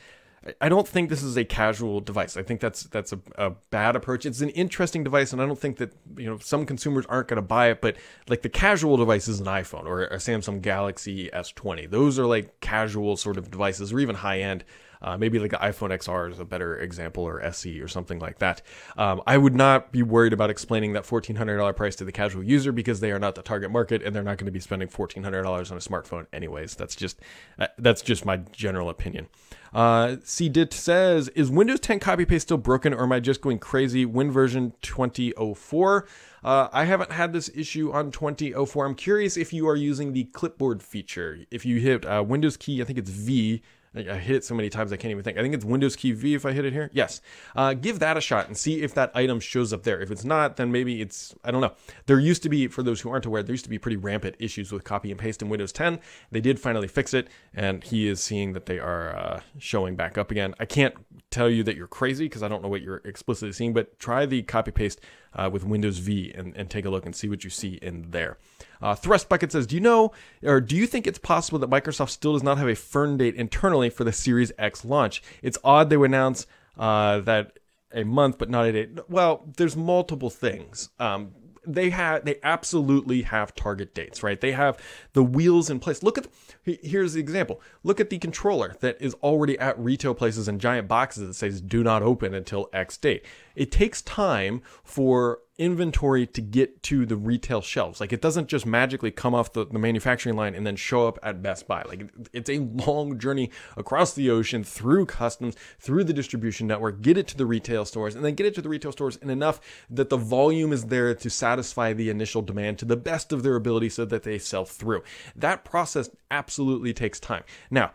I 0.61 0.69
don't 0.69 0.87
think 0.87 1.09
this 1.09 1.23
is 1.23 1.37
a 1.37 1.43
casual 1.43 2.01
device. 2.01 2.37
I 2.37 2.43
think 2.43 2.59
that's 2.59 2.83
that's 2.83 3.11
a, 3.11 3.19
a, 3.35 3.49
bad 3.71 3.95
approach. 3.95 4.27
It's 4.27 4.41
an 4.41 4.49
interesting 4.49 5.03
device, 5.03 5.33
and 5.33 5.41
I 5.41 5.45
don't 5.45 5.57
think 5.57 5.77
that 5.77 5.93
you 6.17 6.25
know 6.25 6.37
some 6.37 6.67
consumers 6.67 7.05
aren't 7.07 7.29
going 7.29 7.37
to 7.37 7.41
buy 7.41 7.71
it. 7.71 7.81
But 7.81 7.95
like 8.29 8.43
the 8.43 8.49
casual 8.49 8.95
device 8.97 9.27
is 9.27 9.39
an 9.39 9.47
iPhone 9.47 9.85
or 9.85 10.03
a 10.03 10.17
Samsung 10.17 10.61
Galaxy 10.61 11.29
S20. 11.33 11.89
Those 11.89 12.19
are 12.19 12.27
like 12.27 12.59
casual 12.59 13.17
sort 13.17 13.37
of 13.37 13.49
devices, 13.49 13.91
or 13.91 13.99
even 13.99 14.15
high 14.15 14.41
end. 14.41 14.63
Uh, 15.05 15.15
maybe 15.15 15.37
like 15.37 15.51
the 15.51 15.57
iPhone 15.57 15.91
XR 15.91 16.31
is 16.31 16.39
a 16.39 16.45
better 16.45 16.79
example, 16.79 17.23
or 17.23 17.39
SE, 17.43 17.79
or 17.79 17.87
something 17.87 18.17
like 18.17 18.39
that. 18.39 18.63
Um, 18.97 19.21
I 19.27 19.37
would 19.37 19.53
not 19.53 19.91
be 19.91 20.01
worried 20.01 20.33
about 20.33 20.49
explaining 20.49 20.93
that 20.93 21.03
$1,400 21.03 21.75
price 21.75 21.95
to 21.97 22.05
the 22.05 22.11
casual 22.11 22.43
user 22.43 22.71
because 22.71 23.01
they 23.01 23.11
are 23.11 23.19
not 23.19 23.35
the 23.35 23.43
target 23.43 23.69
market, 23.69 24.01
and 24.01 24.15
they're 24.15 24.23
not 24.23 24.39
going 24.39 24.47
to 24.47 24.51
be 24.51 24.59
spending 24.59 24.87
$1,400 24.87 25.71
on 25.71 25.77
a 25.77 25.79
smartphone 25.79 26.25
anyways. 26.33 26.73
That's 26.73 26.95
just 26.95 27.19
uh, 27.59 27.67
that's 27.77 28.01
just 28.01 28.25
my 28.25 28.37
general 28.51 28.89
opinion. 28.89 29.27
Uh, 29.75 30.15
CDIT 30.23 30.71
says, 30.71 31.27
is 31.29 31.51
Windows 31.51 31.81
10 31.81 31.99
copy 31.99 32.25
paste 32.25 32.47
still 32.47 32.57
broken, 32.57 32.93
or 32.93 33.03
am 33.03 33.11
I 33.11 33.19
just 33.19 33.41
going 33.41 33.59
crazy? 33.59 34.05
Win 34.05 34.31
version 34.31 34.73
2004. 34.81 36.07
Uh, 36.43 36.69
I 36.71 36.85
haven't 36.85 37.11
had 37.11 37.33
this 37.33 37.49
issue 37.53 37.91
on 37.91 38.09
2004. 38.09 38.85
I'm 38.85 38.95
curious 38.95 39.35
if 39.35 39.51
you 39.51 39.67
are 39.67 39.75
using 39.75 40.13
the 40.13 40.23
clipboard 40.25 40.81
feature. 40.81 41.39
If 41.51 41.65
you 41.65 41.79
hit 41.79 42.05
uh, 42.05 42.23
Windows 42.25 42.55
key, 42.55 42.81
I 42.81 42.85
think 42.85 42.97
it's 42.97 43.09
V, 43.09 43.61
I 43.95 44.17
hit 44.17 44.35
it 44.37 44.43
so 44.43 44.55
many 44.55 44.69
times 44.69 44.91
I 44.91 44.97
can't 44.97 45.11
even 45.11 45.23
think. 45.23 45.37
I 45.37 45.41
think 45.41 45.53
it's 45.53 45.65
Windows 45.65 45.95
key 45.95 46.11
V 46.11 46.33
if 46.33 46.45
I 46.45 46.51
hit 46.51 46.65
it 46.65 46.73
here. 46.73 46.89
Yes. 46.93 47.21
Uh, 47.55 47.73
give 47.73 47.99
that 47.99 48.17
a 48.17 48.21
shot 48.21 48.47
and 48.47 48.57
see 48.57 48.81
if 48.81 48.93
that 48.95 49.11
item 49.15 49.39
shows 49.39 49.71
up 49.71 49.83
there. 49.83 50.01
If 50.01 50.11
it's 50.11 50.25
not, 50.25 50.57
then 50.57 50.71
maybe 50.71 51.01
it's, 51.01 51.33
I 51.43 51.51
don't 51.51 51.61
know. 51.61 51.73
There 52.05 52.19
used 52.19 52.43
to 52.43 52.49
be, 52.49 52.67
for 52.67 52.83
those 52.83 53.01
who 53.01 53.09
aren't 53.09 53.25
aware, 53.25 53.41
there 53.43 53.53
used 53.53 53.65
to 53.65 53.69
be 53.69 53.79
pretty 53.79 53.97
rampant 53.97 54.35
issues 54.39 54.71
with 54.71 54.83
copy 54.83 55.11
and 55.11 55.19
paste 55.19 55.41
in 55.41 55.49
Windows 55.49 55.71
10. 55.71 55.99
They 56.31 56.41
did 56.41 56.59
finally 56.59 56.87
fix 56.87 57.13
it, 57.13 57.29
and 57.53 57.83
he 57.83 58.07
is 58.07 58.21
seeing 58.21 58.53
that 58.53 58.65
they 58.65 58.79
are 58.79 59.15
uh, 59.15 59.41
showing 59.59 59.95
back 59.95 60.17
up 60.17 60.31
again. 60.31 60.55
I 60.59 60.65
can't 60.65 60.95
tell 61.29 61.49
you 61.49 61.63
that 61.63 61.75
you're 61.75 61.87
crazy 61.87 62.25
because 62.25 62.43
I 62.43 62.47
don't 62.47 62.61
know 62.61 62.69
what 62.69 62.81
you're 62.81 63.01
explicitly 63.05 63.53
seeing, 63.53 63.73
but 63.73 63.97
try 63.99 64.25
the 64.25 64.43
copy 64.43 64.71
paste 64.71 64.99
uh, 65.33 65.49
with 65.51 65.63
Windows 65.63 65.99
V 65.99 66.31
and, 66.35 66.55
and 66.55 66.69
take 66.69 66.85
a 66.85 66.89
look 66.89 67.05
and 67.05 67.15
see 67.15 67.29
what 67.29 67.43
you 67.43 67.49
see 67.49 67.75
in 67.81 68.11
there. 68.11 68.37
Uh, 68.81 68.95
Thrust 68.95 69.29
Bucket 69.29 69.51
says, 69.51 69.67
Do 69.67 69.75
you 69.75 69.81
know 69.81 70.11
or 70.43 70.61
do 70.61 70.75
you 70.75 70.87
think 70.87 71.07
it's 71.07 71.19
possible 71.19 71.59
that 71.59 71.69
Microsoft 71.69 72.09
still 72.09 72.33
does 72.33 72.43
not 72.43 72.57
have 72.57 72.67
a 72.67 72.75
firm 72.75 73.17
date 73.17 73.35
internally 73.35 73.89
for 73.89 74.03
the 74.03 74.11
Series 74.11 74.51
X 74.57 74.85
launch? 74.85 75.21
It's 75.41 75.57
odd 75.63 75.89
they 75.89 75.97
would 75.97 76.09
announce 76.09 76.47
uh, 76.77 77.19
that 77.21 77.59
a 77.93 78.03
month 78.03 78.37
but 78.37 78.49
not 78.49 78.65
a 78.65 78.71
date. 78.71 79.09
Well, 79.09 79.45
there's 79.57 79.75
multiple 79.75 80.29
things. 80.29 80.89
Um, 80.99 81.31
they 81.67 81.89
have 81.89 82.25
they 82.25 82.37
absolutely 82.43 83.23
have 83.23 83.55
target 83.55 83.93
dates, 83.93 84.23
right? 84.23 84.39
They 84.39 84.51
have 84.51 84.77
the 85.13 85.23
wheels 85.23 85.69
in 85.69 85.79
place. 85.79 86.03
Look 86.03 86.17
at 86.17 86.27
here's 86.63 87.13
the 87.13 87.19
example. 87.19 87.61
Look 87.83 87.99
at 87.99 88.09
the 88.09 88.19
controller 88.19 88.75
that 88.81 89.01
is 89.01 89.13
already 89.15 89.57
at 89.59 89.77
retail 89.79 90.13
places 90.13 90.47
and 90.47 90.61
giant 90.61 90.87
boxes 90.87 91.27
that 91.27 91.33
says 91.33 91.61
do 91.61 91.83
not 91.83 92.03
open 92.03 92.33
until 92.33 92.69
X 92.73 92.97
date. 92.97 93.25
It 93.55 93.71
takes 93.71 94.01
time 94.01 94.61
for 94.83 95.39
inventory 95.57 96.27
to 96.27 96.41
get 96.41 96.83
to 96.83 97.05
the 97.05 97.15
retail 97.15 97.61
shelves. 97.61 98.01
Like 98.01 98.11
it 98.11 98.21
doesn't 98.21 98.47
just 98.47 98.65
magically 98.65 99.11
come 99.11 99.33
off 99.33 99.53
the, 99.53 99.65
the 99.65 99.79
manufacturing 99.79 100.35
line 100.35 100.53
and 100.53 100.67
then 100.67 100.75
show 100.75 101.07
up 101.07 101.17
at 101.23 101.41
Best 101.41 101.67
Buy. 101.67 101.83
Like 101.83 102.11
it's 102.33 102.49
a 102.49 102.59
long 102.59 103.17
journey 103.17 103.51
across 103.77 104.13
the 104.13 104.29
ocean 104.29 104.63
through 104.63 105.05
customs, 105.05 105.55
through 105.79 106.03
the 106.03 106.13
distribution 106.13 106.67
network, 106.67 107.01
get 107.01 107.17
it 107.17 107.27
to 107.27 107.37
the 107.37 107.45
retail 107.45 107.85
stores, 107.85 108.15
and 108.15 108.25
then 108.25 108.35
get 108.35 108.45
it 108.45 108.55
to 108.55 108.61
the 108.61 108.69
retail 108.69 108.91
stores 108.91 109.15
in 109.17 109.29
enough 109.29 109.61
that 109.89 110.09
the 110.09 110.17
volume 110.17 110.73
is 110.73 110.87
there 110.87 111.15
to 111.15 111.29
satisfy 111.29 111.93
the 111.93 112.09
initial 112.09 112.41
demand 112.41 112.77
to 112.79 112.85
the 112.85 112.97
best 112.97 113.31
of 113.31 113.43
their 113.43 113.55
ability 113.55 113.89
so 113.89 114.03
that 114.03 114.23
they 114.23 114.37
sell 114.37 114.65
through. 114.65 115.03
That 115.35 115.63
process 115.63 116.09
absolutely 116.31 116.93
takes 116.93 117.19
time. 117.19 117.43
Now, 117.71 117.91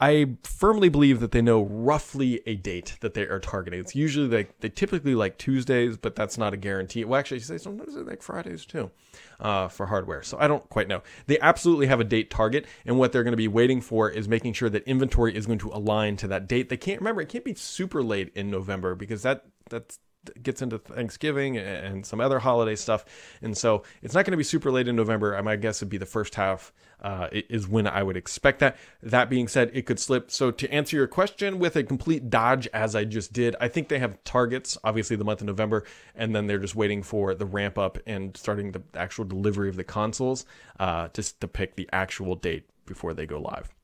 I 0.00 0.36
firmly 0.42 0.88
believe 0.88 1.20
that 1.20 1.32
they 1.32 1.42
know 1.42 1.62
roughly 1.62 2.40
a 2.46 2.56
date 2.56 2.96
that 3.00 3.14
they 3.14 3.22
are 3.22 3.40
targeting. 3.40 3.80
It's 3.80 3.94
usually 3.94 4.28
like 4.28 4.60
they 4.60 4.68
typically 4.68 5.14
like 5.14 5.38
Tuesdays, 5.38 5.96
but 5.96 6.14
that's 6.14 6.38
not 6.38 6.54
a 6.54 6.56
guarantee. 6.56 7.04
Well, 7.04 7.18
actually, 7.18 7.40
sometimes 7.40 7.94
they 7.94 8.02
like 8.02 8.22
Fridays 8.22 8.64
too 8.64 8.90
uh, 9.40 9.68
for 9.68 9.86
hardware. 9.86 10.22
So 10.22 10.38
I 10.38 10.46
don't 10.46 10.68
quite 10.68 10.88
know. 10.88 11.02
They 11.26 11.38
absolutely 11.40 11.86
have 11.86 12.00
a 12.00 12.04
date 12.04 12.30
target, 12.30 12.66
and 12.86 12.98
what 12.98 13.12
they're 13.12 13.24
going 13.24 13.32
to 13.32 13.36
be 13.36 13.48
waiting 13.48 13.80
for 13.80 14.10
is 14.10 14.28
making 14.28 14.52
sure 14.52 14.70
that 14.70 14.84
inventory 14.84 15.34
is 15.34 15.46
going 15.46 15.58
to 15.60 15.70
align 15.70 16.16
to 16.18 16.28
that 16.28 16.48
date. 16.48 16.68
They 16.68 16.76
can't 16.76 17.00
remember; 17.00 17.20
it 17.22 17.28
can't 17.28 17.44
be 17.44 17.54
super 17.54 18.02
late 18.02 18.30
in 18.34 18.50
November 18.50 18.94
because 18.94 19.22
that 19.22 19.46
that's 19.70 19.98
gets 20.42 20.62
into 20.62 20.78
Thanksgiving 20.78 21.56
and 21.56 22.04
some 22.04 22.20
other 22.20 22.38
holiday 22.38 22.76
stuff. 22.76 23.04
And 23.42 23.56
so 23.56 23.82
it's 24.02 24.14
not 24.14 24.24
going 24.24 24.32
to 24.32 24.38
be 24.38 24.44
super 24.44 24.70
late 24.70 24.88
in 24.88 24.96
November. 24.96 25.40
My 25.42 25.56
guess 25.56 25.78
it'd 25.78 25.88
be 25.88 25.98
the 25.98 26.06
first 26.06 26.34
half 26.34 26.72
uh, 27.00 27.28
is 27.32 27.68
when 27.68 27.86
I 27.86 28.02
would 28.02 28.16
expect 28.16 28.58
that. 28.60 28.76
That 29.02 29.30
being 29.30 29.48
said, 29.48 29.70
it 29.72 29.86
could 29.86 30.00
slip. 30.00 30.30
So 30.30 30.50
to 30.50 30.72
answer 30.72 30.96
your 30.96 31.06
question 31.06 31.58
with 31.58 31.76
a 31.76 31.84
complete 31.84 32.30
dodge, 32.30 32.66
as 32.68 32.94
I 32.94 33.04
just 33.04 33.32
did, 33.32 33.54
I 33.60 33.68
think 33.68 33.88
they 33.88 33.98
have 33.98 34.22
targets, 34.24 34.76
obviously 34.82 35.16
the 35.16 35.24
month 35.24 35.40
of 35.40 35.46
November, 35.46 35.84
and 36.14 36.34
then 36.34 36.46
they're 36.46 36.58
just 36.58 36.74
waiting 36.74 37.02
for 37.02 37.34
the 37.34 37.46
ramp 37.46 37.78
up 37.78 37.98
and 38.06 38.36
starting 38.36 38.72
the 38.72 38.82
actual 38.94 39.24
delivery 39.24 39.68
of 39.68 39.76
the 39.76 39.84
consoles 39.84 40.44
uh, 40.80 41.08
just 41.14 41.40
to 41.40 41.48
pick 41.48 41.76
the 41.76 41.88
actual 41.92 42.34
date 42.34 42.68
before 42.86 43.14
they 43.14 43.26
go 43.26 43.40
live. 43.40 43.77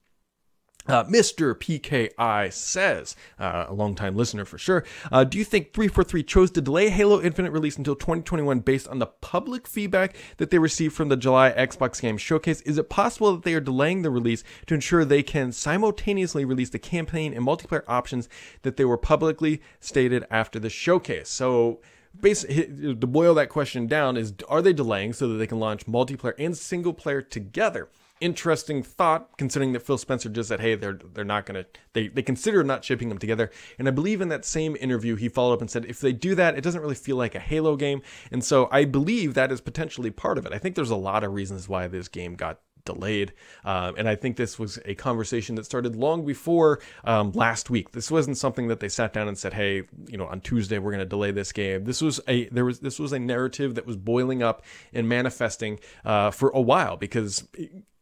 Uh, 0.87 1.03
Mr. 1.05 1.55
PKI 1.55 2.53
says, 2.53 3.17
uh, 3.39 3.67
a 3.69 3.73
longtime 3.73 4.15
listener 4.17 4.45
for 4.45 4.59
sure, 4.59 4.85
uh, 5.11 5.25
do 5.25 5.39
you 5.39 5.45
think 5.45 5.73
343 5.73 6.23
chose 6.23 6.51
to 6.51 6.61
delay 6.61 6.91
Halo 6.91 7.23
Infinite 7.23 7.53
release 7.53 7.79
until 7.79 7.95
2021 7.95 8.61
based 8.61 8.89
on 8.89 8.99
the 8.99 9.07
public 9.07 9.67
feedback 9.67 10.15
that 10.37 10.51
they 10.51 10.59
received 10.59 10.95
from 10.95 11.09
the 11.09 11.17
July 11.17 11.53
Xbox 11.53 12.03
Game 12.03 12.19
Showcase? 12.19 12.61
Is 12.63 12.77
it 12.77 12.91
possible 12.91 13.33
that 13.33 13.45
they 13.45 13.55
are 13.55 13.61
delaying 13.61 14.03
the 14.03 14.11
release 14.11 14.45
to 14.67 14.75
ensure 14.75 15.07
they 15.07 15.23
can 15.23 15.53
simultaneously 15.53 16.45
release 16.45 16.69
the 16.69 16.79
campaign 16.79 17.33
and 17.33 17.47
multiplayer 17.47 17.85
options 17.89 18.29
that 18.61 18.77
they 18.77 18.85
were 18.85 18.99
publicly 18.99 19.63
stated 19.81 20.27
after 20.31 20.59
the 20.59 20.69
showcase? 20.69 21.31
So, 21.31 21.81
basically, 22.21 22.95
to 22.95 23.07
boil 23.07 23.33
that 23.35 23.49
question 23.49 23.87
down, 23.87 24.19
is 24.19 24.35
are 24.51 24.61
they 24.61 24.75
delaying 24.75 25.15
so 25.15 25.29
that 25.29 25.37
they 25.37 25.47
can 25.47 25.59
launch 25.59 25.87
multiplayer 25.87 26.35
and 26.39 26.55
single 26.55 26.93
player 26.93 27.23
together? 27.23 27.89
Interesting 28.25 28.83
thought 28.83 29.37
considering 29.37 29.73
that 29.75 29.81
Phil 29.81 29.99
Spencer 29.99 30.31
just 30.31 30.49
said, 30.49 30.61
hey, 30.61 30.75
they're 30.77 30.99
they're 31.13 31.25
not 31.25 31.45
gonna 31.45 31.67
they 31.93 32.09
they 32.09 32.23
consider 32.23 32.65
not 32.65 32.83
shipping 32.83 33.11
them 33.11 33.19
together. 33.19 33.51
And 33.79 33.87
I 33.87 33.91
believe 33.91 34.23
in 34.23 34.29
that 34.31 34.47
same 34.47 34.77
interview 34.81 35.15
he 35.15 35.29
followed 35.29 35.53
up 35.53 35.61
and 35.61 35.71
said, 35.71 35.85
if 35.85 36.01
they 36.01 36.15
do 36.15 36.35
that, 36.35 36.57
it 36.57 36.63
doesn't 36.63 36.81
really 36.81 36.95
feel 36.95 37.17
like 37.17 37.35
a 37.35 37.41
Halo 37.41 37.77
game. 37.77 38.01
And 38.33 38.43
so 38.43 38.69
I 38.73 38.87
believe 38.87 39.35
that 39.35 39.53
is 39.53 39.61
potentially 39.61 40.11
part 40.11 40.39
of 40.39 40.47
it. 40.47 40.55
I 40.55 40.59
think 40.59 40.75
there's 40.75 40.91
a 40.91 40.97
lot 40.97 41.23
of 41.23 41.35
reasons 41.35 41.69
why 41.69 41.87
this 41.87 42.09
game 42.09 42.35
got 42.35 42.61
delayed. 42.85 43.33
Um, 43.65 43.95
and 43.97 44.09
I 44.09 44.15
think 44.15 44.37
this 44.37 44.59
was 44.59 44.79
a 44.85 44.95
conversation 44.95 45.55
that 45.57 45.65
started 45.65 45.97
long 45.97 46.25
before 46.25 46.81
um, 47.05 47.33
last 47.33 47.71
week. 47.71 47.93
This 47.93 48.11
wasn't 48.11 48.39
something 48.39 48.69
that 48.69 48.81
they 48.81 48.89
sat 48.89 49.13
down 49.13 49.29
and 49.29 49.37
said, 49.37 49.55
"Hey, 49.55 49.83
you 50.07 50.17
know, 50.17 50.27
on 50.27 50.41
Tuesday 50.41 50.79
we're 50.79 50.93
going 50.93 51.01
to 51.01 51.07
delay 51.07 51.31
this 51.31 51.53
game." 51.53 51.85
This 51.85 52.01
was 52.01 52.21
a 52.29 52.49
there 52.49 52.65
was 52.65 52.81
this 52.81 52.99
was 52.99 53.13
a 53.13 53.19
narrative 53.19 53.75
that 53.75 53.87
was 53.87 53.97
boiling 53.97 54.43
up 54.43 54.63
and 54.93 55.09
manifesting 55.09 55.81
uh, 56.05 56.31
for 56.31 56.51
a 56.51 56.61
while 56.61 56.97
because 56.97 57.47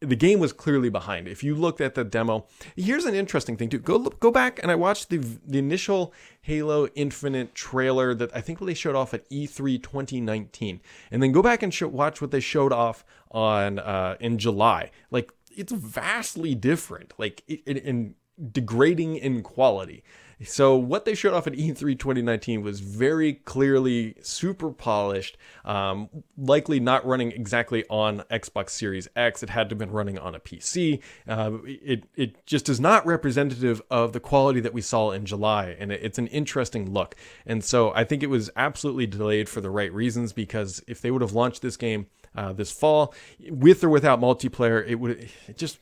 the 0.02 0.16
game 0.16 0.40
was 0.40 0.52
clearly 0.52 0.88
behind. 0.88 1.28
If 1.28 1.44
you 1.44 1.54
looked 1.54 1.80
at 1.80 1.94
the 1.94 2.04
demo, 2.04 2.46
here's 2.76 3.04
an 3.04 3.14
interesting 3.14 3.56
thing 3.56 3.68
too. 3.68 3.78
Go 3.78 3.98
go 3.98 4.30
back 4.30 4.60
and 4.62 4.70
I 4.70 4.74
watched 4.74 5.08
the 5.08 5.18
the 5.18 5.58
initial 5.58 6.12
Halo 6.42 6.88
Infinite 6.94 7.54
trailer 7.54 8.14
that 8.14 8.34
I 8.34 8.40
think 8.40 8.58
they 8.58 8.74
showed 8.74 8.96
off 8.96 9.14
at 9.14 9.28
E3 9.30 9.82
2019, 9.82 10.80
and 11.10 11.22
then 11.22 11.32
go 11.32 11.42
back 11.42 11.62
and 11.62 11.72
show, 11.72 11.88
watch 11.88 12.20
what 12.20 12.32
they 12.32 12.40
showed 12.40 12.72
off 12.72 13.04
on 13.30 13.78
uh, 13.78 14.16
in 14.20 14.38
July. 14.38 14.90
Like 15.10 15.32
it's 15.56 15.72
vastly 15.72 16.54
different. 16.54 17.14
Like 17.18 17.42
in, 17.48 17.76
in 17.76 18.14
degrading 18.50 19.16
in 19.16 19.42
quality. 19.42 20.02
So 20.52 20.76
what 20.76 21.04
they 21.04 21.14
showed 21.14 21.34
off 21.34 21.46
at 21.46 21.54
E3 21.54 21.98
2019 21.98 22.62
was 22.62 22.80
very 22.80 23.34
clearly 23.34 24.16
super 24.20 24.70
polished, 24.70 25.36
um, 25.64 26.10
likely 26.36 26.78
not 26.78 27.06
running 27.06 27.32
exactly 27.32 27.84
on 27.88 28.18
Xbox 28.30 28.70
Series 28.70 29.08
X. 29.16 29.42
It 29.42 29.50
had 29.50 29.68
to 29.68 29.74
have 29.74 29.78
been 29.78 29.90
running 29.90 30.18
on 30.18 30.34
a 30.34 30.40
PC. 30.40 31.00
Uh, 31.26 31.58
it 31.64 32.04
it 32.16 32.44
just 32.46 32.68
is 32.68 32.80
not 32.80 33.06
representative 33.06 33.80
of 33.90 34.12
the 34.12 34.20
quality 34.20 34.60
that 34.60 34.74
we 34.74 34.80
saw 34.80 35.10
in 35.10 35.24
July, 35.24 35.76
and 35.78 35.90
it's 35.90 36.18
an 36.18 36.26
interesting 36.28 36.92
look. 36.92 37.14
And 37.46 37.64
so 37.64 37.92
I 37.94 38.04
think 38.04 38.22
it 38.22 38.30
was 38.30 38.50
absolutely 38.56 39.06
delayed 39.06 39.48
for 39.48 39.60
the 39.60 39.70
right 39.70 39.92
reasons 39.92 40.32
because 40.32 40.82
if 40.86 41.00
they 41.00 41.10
would 41.10 41.22
have 41.22 41.32
launched 41.32 41.62
this 41.62 41.76
game 41.76 42.06
uh, 42.34 42.52
this 42.52 42.72
fall 42.72 43.14
with 43.48 43.84
or 43.84 43.88
without 43.88 44.20
multiplayer, 44.20 44.84
it 44.86 44.96
would 44.96 45.28
it 45.48 45.56
just 45.56 45.78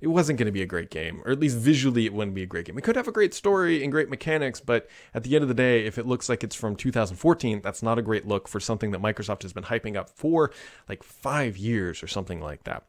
it 0.00 0.08
wasn't 0.08 0.38
going 0.38 0.46
to 0.46 0.52
be 0.52 0.62
a 0.62 0.66
great 0.66 0.90
game, 0.90 1.22
or 1.24 1.32
at 1.32 1.40
least 1.40 1.56
visually, 1.56 2.06
it 2.06 2.12
wouldn't 2.12 2.34
be 2.34 2.42
a 2.42 2.46
great 2.46 2.66
game. 2.66 2.78
It 2.78 2.82
could 2.82 2.96
have 2.96 3.08
a 3.08 3.12
great 3.12 3.34
story 3.34 3.82
and 3.82 3.92
great 3.92 4.08
mechanics, 4.08 4.60
but 4.60 4.88
at 5.14 5.22
the 5.22 5.34
end 5.34 5.42
of 5.42 5.48
the 5.48 5.54
day, 5.54 5.86
if 5.86 5.98
it 5.98 6.06
looks 6.06 6.28
like 6.28 6.44
it's 6.44 6.54
from 6.54 6.76
2014, 6.76 7.60
that's 7.62 7.82
not 7.82 7.98
a 7.98 8.02
great 8.02 8.26
look 8.26 8.48
for 8.48 8.60
something 8.60 8.90
that 8.90 9.00
Microsoft 9.00 9.42
has 9.42 9.52
been 9.52 9.64
hyping 9.64 9.96
up 9.96 10.10
for 10.10 10.50
like 10.88 11.02
five 11.02 11.56
years 11.56 12.02
or 12.02 12.06
something 12.06 12.40
like 12.40 12.64
that. 12.64 12.84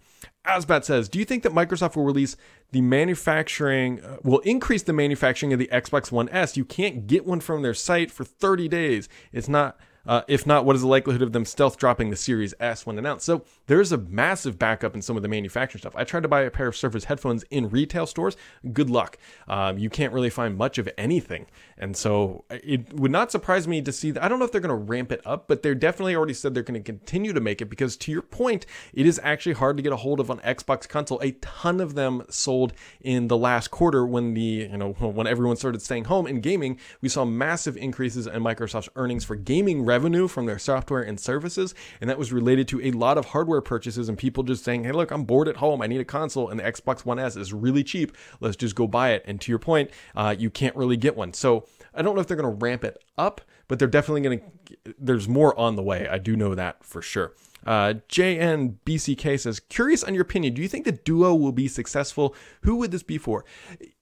Asbat 0.46 0.84
says, 0.84 1.10
Do 1.10 1.20
you 1.20 1.26
think 1.26 1.44
that 1.44 1.52
Microsoft 1.52 1.96
will 1.96 2.06
release 2.06 2.38
the 2.72 2.82
manufacturing, 2.82 4.04
uh, 4.04 4.18
will 4.24 4.40
increase 4.40 4.84
the 4.84 4.94
manufacturing 4.94 5.54
of 5.54 5.60
the 5.60 5.70
Xbox 5.72 6.12
One 6.12 6.30
S? 6.30 6.58
You 6.58 6.66
can't 6.66 7.08
get 7.08 7.26
one 7.26 7.40
from 7.40 7.62
their 7.62 7.74
site 7.74 8.12
for 8.12 8.24
30 8.24 8.68
days. 8.68 9.10
It's 9.32 9.50
not 9.50 9.78
uh, 10.08 10.22
if 10.28 10.48
not, 10.48 10.66
what 10.66 10.76
is 10.76 10.82
the 10.82 10.88
likelihood 10.88 11.22
of 11.22 11.34
them 11.34 11.46
stealth 11.46 11.78
dropping 11.78 12.10
the 12.10 12.16
Series 12.16 12.54
S 12.60 12.86
when 12.86 12.98
announced? 12.98 13.26
So 13.26 13.44
there's 13.68 13.92
a 13.92 13.98
massive 13.98 14.58
backup 14.58 14.96
in 14.96 15.02
some 15.02 15.18
of 15.18 15.22
the 15.22 15.28
manufacturing 15.28 15.82
stuff. 15.82 15.96
I 15.96 16.04
tried 16.04 16.24
to 16.24 16.30
buy 16.30 16.42
a 16.42 16.52
pair 16.52 16.68
of 16.68 16.76
Surface 16.76 17.06
headphones 17.06 17.44
in 17.52 17.70
retail 17.70 18.06
stores. 18.06 18.38
Good 18.72 18.90
luck. 18.90 19.18
Um, 19.48 19.78
you 19.78 19.90
can't 19.90 20.14
really 20.14 20.30
find 20.30 20.58
much 20.58 20.78
of 20.78 20.88
anything. 20.98 21.48
And 21.78 21.96
so 21.96 22.46
it 22.50 22.94
would 22.94 23.12
not 23.12 23.32
surprise 23.32 23.68
me 23.68 23.82
to 23.82 23.92
see 23.92 24.12
that. 24.12 24.24
I 24.24 24.28
don't 24.28 24.40
know 24.40 24.46
if 24.46 24.52
they're 24.52 24.62
going 24.62 24.70
to 24.70 24.76
ramp 24.76 25.12
it 25.12 25.22
up, 25.26 25.48
but 25.48 25.62
they're 25.62 25.76
definitely 25.76 26.16
already 26.16 26.34
said 26.34 26.54
they're 26.54 26.64
going 26.64 26.82
to 26.82 26.92
continue 26.92 27.34
to 27.34 27.42
make 27.42 27.62
it 27.62 27.66
because, 27.66 27.98
to 27.98 28.12
your 28.12 28.22
point, 28.22 28.66
it 28.94 29.06
is 29.06 29.20
actually 29.24 29.54
hard 29.54 29.78
to 29.78 29.84
get 29.84 29.92
a 29.92 29.98
hold 29.98 30.20
of 30.20 30.32
on 30.32 30.40
Xbox 30.40 30.88
console. 30.88 31.20
A 31.22 31.32
ton 31.42 31.82
of 31.82 31.96
them 31.96 32.24
sold 32.30 32.74
in 33.02 33.28
the 33.28 33.38
last 33.38 33.70
quarter 33.70 34.06
when 34.06 34.34
the, 34.34 34.42
you 34.42 34.78
know, 34.78 34.94
when 34.94 35.28
everyone 35.28 35.58
started 35.58 35.82
staying 35.82 36.06
home 36.06 36.26
in 36.26 36.42
gaming. 36.42 36.80
We 37.02 37.10
saw 37.10 37.26
massive 37.26 37.78
increases 37.78 38.26
in 38.26 38.42
Microsoft's 38.42 38.90
earnings 38.96 39.24
for 39.24 39.36
gaming 39.36 39.84
revenue 39.84 39.97
revenue 39.98 40.28
from 40.28 40.46
their 40.46 40.60
software 40.60 41.02
and 41.02 41.20
services. 41.20 41.74
And 42.00 42.08
that 42.08 42.20
was 42.20 42.32
related 42.32 42.68
to 42.68 42.82
a 42.84 42.92
lot 42.92 43.18
of 43.18 43.26
hardware 43.26 43.62
purchases 43.62 44.10
and 44.10 44.18
people 44.18 44.44
just 44.44 44.64
saying, 44.64 44.84
hey, 44.84 44.92
look, 44.92 45.10
I'm 45.10 45.24
bored 45.24 45.48
at 45.48 45.58
home. 45.58 45.82
I 45.82 45.88
need 45.88 46.00
a 46.00 46.06
console. 46.06 46.50
And 46.50 46.60
the 46.60 46.64
Xbox 46.64 47.04
One 47.04 47.18
S 47.18 47.36
is 47.36 47.52
really 47.52 47.84
cheap. 47.84 48.16
Let's 48.40 48.56
just 48.56 48.76
go 48.76 48.86
buy 48.86 49.14
it. 49.14 49.24
And 49.26 49.42
to 49.42 49.52
your 49.52 49.58
point, 49.58 49.90
uh, 50.16 50.36
you 50.38 50.52
can't 50.52 50.76
really 50.76 50.98
get 50.98 51.18
one. 51.18 51.34
So 51.34 51.66
I 51.96 52.04
don't 52.04 52.14
know 52.14 52.22
if 52.22 52.28
they're 52.28 52.38
going 52.38 52.58
to 52.58 52.64
ramp 52.64 52.84
it 52.84 53.04
up, 53.18 53.42
but 53.68 53.80
they're 53.80 53.88
definitely 53.88 54.22
going 54.22 54.40
to, 54.40 54.96
there's 55.00 55.28
more 55.28 55.58
on 55.58 55.76
the 55.76 55.84
way. 55.84 56.08
I 56.08 56.20
do 56.20 56.36
know 56.36 56.54
that 56.54 56.84
for 56.84 57.02
sure. 57.02 57.34
Uh, 57.66 57.96
JNBCK 58.08 59.40
says, 59.40 59.60
curious 59.60 60.04
on 60.04 60.14
your 60.14 60.22
opinion. 60.22 60.54
Do 60.54 60.62
you 60.62 60.68
think 60.68 60.86
the 60.86 60.92
duo 60.92 61.34
will 61.34 61.52
be 61.52 61.68
successful? 61.68 62.36
Who 62.62 62.76
would 62.76 62.92
this 62.92 63.04
be 63.04 63.18
for? 63.18 63.46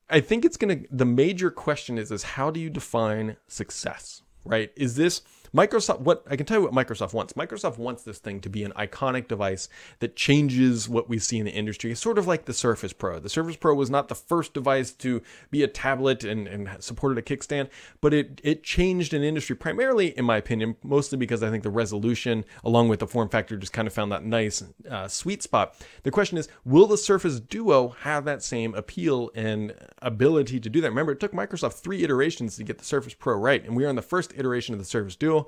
I 0.09 0.19
think 0.19 0.43
it's 0.43 0.57
going 0.57 0.83
to, 0.83 0.87
the 0.91 1.05
major 1.05 1.49
question 1.49 1.97
is, 1.97 2.11
is 2.11 2.23
how 2.23 2.51
do 2.51 2.59
you 2.59 2.69
define 2.69 3.37
success, 3.47 4.21
right? 4.43 4.71
Is 4.75 4.97
this, 4.97 5.21
Microsoft, 5.55 6.01
what 6.01 6.25
I 6.29 6.35
can 6.35 6.45
tell 6.45 6.59
you 6.59 6.67
what 6.67 6.73
Microsoft 6.73 7.13
wants. 7.13 7.31
Microsoft 7.33 7.77
wants 7.77 8.03
this 8.03 8.17
thing 8.17 8.41
to 8.41 8.49
be 8.49 8.65
an 8.65 8.73
iconic 8.73 9.29
device 9.29 9.69
that 9.99 10.17
changes 10.17 10.89
what 10.89 11.07
we 11.07 11.17
see 11.17 11.39
in 11.39 11.45
the 11.45 11.51
industry. 11.51 11.91
It's 11.91 12.01
sort 12.01 12.17
of 12.17 12.27
like 12.27 12.43
the 12.43 12.53
Surface 12.53 12.91
Pro. 12.91 13.19
The 13.19 13.29
Surface 13.29 13.55
Pro 13.55 13.73
was 13.73 13.89
not 13.89 14.09
the 14.09 14.15
first 14.15 14.53
device 14.53 14.91
to 14.91 15.21
be 15.51 15.63
a 15.63 15.67
tablet 15.67 16.25
and, 16.25 16.45
and 16.45 16.69
supported 16.83 17.17
a 17.17 17.21
kickstand, 17.21 17.69
but 18.01 18.13
it, 18.13 18.41
it 18.43 18.63
changed 18.63 19.13
an 19.13 19.23
industry 19.23 19.55
primarily, 19.55 20.17
in 20.17 20.25
my 20.25 20.35
opinion, 20.35 20.75
mostly 20.83 21.17
because 21.17 21.41
I 21.41 21.49
think 21.49 21.63
the 21.63 21.69
resolution, 21.69 22.43
along 22.65 22.89
with 22.89 22.99
the 22.99 23.07
form 23.07 23.29
factor, 23.29 23.55
just 23.55 23.71
kind 23.71 23.87
of 23.87 23.93
found 23.93 24.11
that 24.11 24.25
nice 24.25 24.61
uh, 24.89 25.07
sweet 25.07 25.41
spot. 25.41 25.75
The 26.03 26.11
question 26.11 26.37
is, 26.37 26.49
will 26.65 26.87
the 26.87 26.97
Surface 26.97 27.39
Duo 27.39 27.89
have 28.01 28.25
that 28.25 28.43
same 28.43 28.75
appeal 28.75 29.31
and 29.35 29.73
ability 30.01 30.59
to 30.59 30.69
do 30.69 30.81
that? 30.81 30.89
Remember, 30.89 31.13
it 31.13 31.21
took 31.21 31.31
Microsoft 31.31 31.75
three 31.75 32.03
iterations 32.03 32.57
to 32.57 32.63
get 32.65 32.77
the 32.77 32.83
Surface 32.83 33.13
Pro 33.13 33.37
right, 33.37 33.63
and 33.63 33.73
we 33.73 33.85
are 33.85 33.89
on 33.89 33.95
the 33.95 34.01
first 34.01 34.33
iteration 34.35 34.73
of 34.73 34.79
the 34.79 34.85
Surface 34.85 35.15
Duo. 35.15 35.44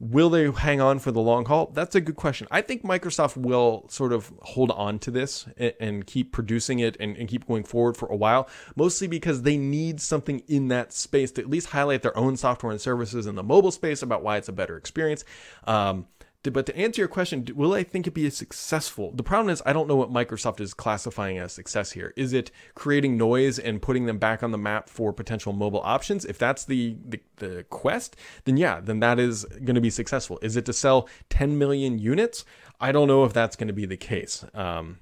Will 0.00 0.30
they 0.30 0.48
hang 0.48 0.80
on 0.80 1.00
for 1.00 1.10
the 1.10 1.20
long 1.20 1.44
haul? 1.46 1.72
That's 1.74 1.96
a 1.96 2.00
good 2.00 2.14
question. 2.14 2.46
I 2.52 2.60
think 2.60 2.84
Microsoft 2.84 3.36
will 3.36 3.84
sort 3.88 4.12
of 4.12 4.32
hold 4.42 4.70
on 4.70 5.00
to 5.00 5.10
this 5.10 5.46
and, 5.56 5.72
and 5.80 6.06
keep 6.06 6.30
producing 6.30 6.78
it 6.78 6.96
and, 7.00 7.16
and, 7.16 7.28
keep 7.28 7.48
going 7.48 7.64
forward 7.64 7.96
for 7.96 8.06
a 8.06 8.14
while, 8.14 8.48
mostly 8.76 9.08
because 9.08 9.42
they 9.42 9.56
need 9.56 10.00
something 10.00 10.40
in 10.46 10.68
that 10.68 10.92
space 10.92 11.32
to 11.32 11.40
at 11.40 11.50
least 11.50 11.70
highlight 11.70 12.02
their 12.02 12.16
own 12.16 12.36
software 12.36 12.70
and 12.70 12.80
services 12.80 13.26
in 13.26 13.34
the 13.34 13.42
mobile 13.42 13.72
space 13.72 14.00
about 14.00 14.22
why 14.22 14.36
it's 14.36 14.48
a 14.48 14.52
better 14.52 14.76
experience. 14.76 15.24
Um, 15.64 16.06
but 16.44 16.66
to 16.66 16.76
answer 16.76 17.00
your 17.00 17.08
question, 17.08 17.46
will 17.54 17.72
I 17.72 17.82
think 17.82 18.06
it 18.06 18.14
be 18.14 18.30
successful? 18.30 19.12
The 19.12 19.24
problem 19.24 19.50
is 19.50 19.60
I 19.66 19.72
don't 19.72 19.88
know 19.88 19.96
what 19.96 20.12
Microsoft 20.12 20.60
is 20.60 20.72
classifying 20.72 21.38
as 21.38 21.52
success 21.52 21.92
here. 21.92 22.12
Is 22.16 22.32
it 22.32 22.52
creating 22.74 23.16
noise 23.16 23.58
and 23.58 23.82
putting 23.82 24.06
them 24.06 24.18
back 24.18 24.42
on 24.42 24.52
the 24.52 24.58
map 24.58 24.88
for 24.88 25.12
potential 25.12 25.52
mobile 25.52 25.82
options? 25.82 26.24
If 26.24 26.38
that's 26.38 26.64
the 26.64 26.96
the, 27.04 27.20
the 27.36 27.64
quest, 27.70 28.16
then 28.44 28.56
yeah, 28.56 28.80
then 28.80 29.00
that 29.00 29.18
is 29.18 29.44
going 29.44 29.74
to 29.74 29.80
be 29.80 29.90
successful. 29.90 30.38
Is 30.40 30.56
it 30.56 30.64
to 30.66 30.72
sell 30.72 31.08
10 31.30 31.58
million 31.58 31.98
units? 31.98 32.44
I 32.80 32.92
don't 32.92 33.08
know 33.08 33.24
if 33.24 33.32
that's 33.32 33.56
going 33.56 33.68
to 33.68 33.74
be 33.74 33.86
the 33.86 33.96
case. 33.96 34.44
Um, 34.54 34.98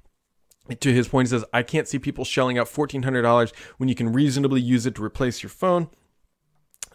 to 0.80 0.92
his 0.92 1.08
point, 1.08 1.28
he 1.28 1.30
says, 1.30 1.44
I 1.52 1.62
can't 1.62 1.87
see 1.87 1.98
people 1.98 2.24
shelling 2.24 2.58
out 2.58 2.66
$1,400 2.66 3.52
when 3.76 3.88
you 3.88 3.94
can 3.94 4.12
reasonably 4.12 4.61
use 4.61 4.87
it 4.87 4.94
to 4.96 5.04
replace 5.04 5.42
your 5.42 5.50
phone. 5.50 5.88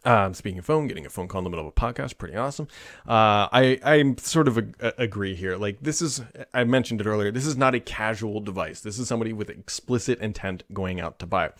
Um, 0.04 0.34
speaking 0.34 0.58
of 0.58 0.66
phone, 0.66 0.88
getting 0.88 1.06
a 1.06 1.10
phone 1.10 1.28
call 1.28 1.40
in 1.40 1.44
the 1.44 1.50
middle 1.52 1.68
of 1.68 1.74
a 1.76 1.80
podcast, 1.80 2.18
pretty 2.18 2.36
awesome. 2.36 2.68
Uh, 3.08 3.48
I 3.52 3.80
I 3.84 4.16
sort 4.18 4.48
of 4.48 4.58
a, 4.58 4.94
agree 4.98 5.36
here. 5.36 5.58
Like 5.58 5.78
this 5.82 6.02
is, 6.02 6.22
I 6.54 6.64
mentioned 6.64 7.02
it 7.02 7.08
earlier. 7.08 7.32
This 7.32 7.46
is 7.46 7.56
not 7.56 7.76
a 7.76 7.80
casual 7.80 8.40
device. 8.40 8.82
This 8.82 8.98
is 8.98 9.08
somebody 9.08 9.32
with 9.32 9.50
explicit 9.50 10.20
intent 10.20 10.64
going 10.74 11.00
out 11.00 11.20
to 11.20 11.28
buy. 11.28 11.52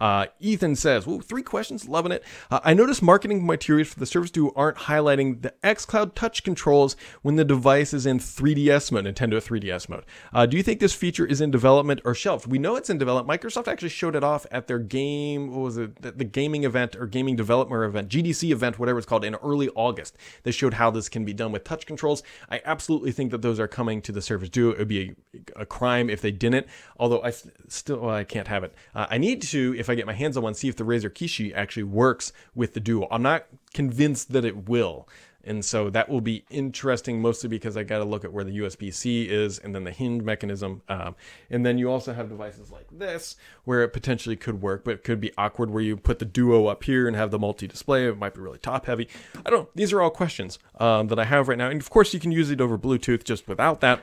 Uh, 0.00 0.26
Ethan 0.40 0.74
says, 0.76 1.06
well, 1.06 1.20
three 1.20 1.42
questions, 1.42 1.88
loving 1.88 2.12
it. 2.12 2.24
Uh, 2.50 2.60
I 2.64 2.74
noticed 2.74 3.02
marketing 3.02 3.44
materials 3.44 3.88
for 3.88 4.00
the 4.00 4.06
Surface 4.06 4.30
Duo 4.30 4.52
aren't 4.56 4.78
highlighting 4.78 5.42
the 5.42 5.54
xCloud 5.62 6.14
touch 6.14 6.42
controls 6.42 6.96
when 7.22 7.36
the 7.36 7.44
device 7.44 7.92
is 7.92 8.06
in 8.06 8.18
3DS 8.18 8.90
mode, 8.90 9.04
Nintendo 9.04 9.34
3DS 9.34 9.88
mode. 9.88 10.04
Uh, 10.32 10.46
do 10.46 10.56
you 10.56 10.62
think 10.62 10.80
this 10.80 10.94
feature 10.94 11.26
is 11.26 11.40
in 11.40 11.50
development 11.50 12.00
or 12.04 12.14
shelved? 12.14 12.46
We 12.46 12.58
know 12.58 12.76
it's 12.76 12.88
in 12.90 12.98
development. 12.98 13.40
Microsoft 13.40 13.68
actually 13.68 13.90
showed 13.90 14.16
it 14.16 14.24
off 14.24 14.46
at 14.50 14.66
their 14.66 14.78
game, 14.78 15.50
what 15.50 15.60
was 15.60 15.76
it, 15.76 16.00
the, 16.00 16.24
gaming 16.24 16.64
event 16.64 16.96
or 16.96 17.06
gaming 17.06 17.36
developer 17.36 17.84
event, 17.84 18.08
GDC 18.08 18.50
event, 18.50 18.78
whatever 18.78 18.98
it's 18.98 19.06
called, 19.06 19.24
in 19.24 19.34
early 19.36 19.68
August. 19.70 20.16
They 20.44 20.52
showed 20.52 20.74
how 20.74 20.90
this 20.90 21.08
can 21.08 21.24
be 21.24 21.34
done 21.34 21.52
with 21.52 21.64
touch 21.64 21.86
controls. 21.86 22.22
I 22.48 22.62
absolutely 22.64 23.12
think 23.12 23.32
that 23.32 23.42
those 23.42 23.60
are 23.60 23.68
coming 23.68 24.00
to 24.02 24.12
the 24.12 24.22
Surface 24.22 24.48
Duo. 24.48 24.72
It 24.72 24.78
would 24.78 24.88
be 24.88 25.14
a, 25.56 25.62
a 25.62 25.66
crime 25.66 26.08
if 26.08 26.22
they 26.22 26.30
didn't, 26.30 26.66
although 26.98 27.22
I 27.22 27.32
still, 27.68 27.98
well, 28.00 28.14
I 28.14 28.24
can't 28.24 28.48
have 28.48 28.64
it. 28.64 28.74
Uh, 28.94 29.06
I 29.10 29.18
need 29.18 29.42
to, 29.42 29.74
if 29.76 29.89
I 29.90 29.94
get 29.94 30.06
my 30.06 30.12
hands 30.12 30.36
on 30.36 30.42
one, 30.42 30.54
see 30.54 30.68
if 30.68 30.76
the 30.76 30.84
Razer 30.84 31.10
Kishi 31.10 31.54
actually 31.54 31.84
works 31.84 32.32
with 32.54 32.74
the 32.74 32.80
Duo. 32.80 33.08
I'm 33.10 33.22
not 33.22 33.46
convinced 33.72 34.32
that 34.32 34.44
it 34.44 34.68
will. 34.68 35.08
And 35.42 35.64
so 35.64 35.88
that 35.90 36.08
will 36.08 36.20
be 36.20 36.44
interesting, 36.50 37.22
mostly 37.22 37.48
because 37.48 37.76
I 37.76 37.82
got 37.82 37.98
to 37.98 38.04
look 38.04 38.24
at 38.24 38.32
where 38.32 38.44
the 38.44 38.58
USB 38.58 38.92
C 38.92 39.28
is 39.28 39.58
and 39.58 39.74
then 39.74 39.84
the 39.84 39.90
hinge 39.90 40.22
mechanism. 40.22 40.82
Um, 40.88 41.16
and 41.48 41.64
then 41.64 41.78
you 41.78 41.90
also 41.90 42.12
have 42.12 42.28
devices 42.28 42.70
like 42.70 42.86
this 42.92 43.36
where 43.64 43.82
it 43.82 43.88
potentially 43.88 44.36
could 44.36 44.60
work, 44.60 44.84
but 44.84 44.94
it 44.94 45.04
could 45.04 45.20
be 45.20 45.32
awkward 45.38 45.70
where 45.70 45.82
you 45.82 45.96
put 45.96 46.18
the 46.18 46.24
Duo 46.26 46.66
up 46.66 46.84
here 46.84 47.06
and 47.06 47.16
have 47.16 47.30
the 47.30 47.38
multi 47.38 47.66
display. 47.66 48.06
It 48.06 48.18
might 48.18 48.34
be 48.34 48.40
really 48.40 48.58
top 48.58 48.86
heavy. 48.86 49.08
I 49.44 49.50
don't 49.50 49.60
know. 49.60 49.68
These 49.74 49.92
are 49.92 50.02
all 50.02 50.10
questions 50.10 50.58
um, 50.78 51.08
that 51.08 51.18
I 51.18 51.24
have 51.24 51.48
right 51.48 51.58
now. 51.58 51.70
And 51.70 51.80
of 51.80 51.88
course, 51.88 52.12
you 52.12 52.20
can 52.20 52.32
use 52.32 52.50
it 52.50 52.60
over 52.60 52.76
Bluetooth 52.76 53.24
just 53.24 53.48
without 53.48 53.80
that. 53.80 54.00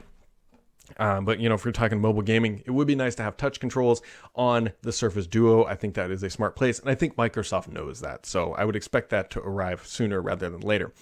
Um, 0.98 1.26
but 1.26 1.40
you 1.40 1.50
know, 1.50 1.56
if 1.56 1.66
we're 1.66 1.72
talking 1.72 2.00
mobile 2.00 2.22
gaming, 2.22 2.64
it 2.66 2.72
would 2.72 2.88
be 2.88 2.96
nice 2.96 3.16
to 3.16 3.24
have 3.24 3.38
touch 3.38 3.60
controls 3.60 4.02
on 4.36 4.72
the 4.82 4.92
Surface 4.92 5.28
Duo. 5.28 5.66
I 5.66 5.76
think 5.76 5.96
that 5.96 6.12
is 6.12 6.24
a 6.24 6.30
smart 6.30 6.56
place, 6.56 6.80
and 6.80 6.90
I 6.90 6.96
think 6.96 7.16
Microsoft 7.16 7.68
knows 7.68 8.02
that. 8.02 8.26
So 8.26 8.54
I 8.54 8.66
would 8.66 8.76
expect 8.76 9.10
that 9.10 9.30
to 9.32 9.40
arrive 9.40 9.86
sooner 9.86 10.22
rather 10.22 10.50
than 10.50 10.62
later. 10.62 10.94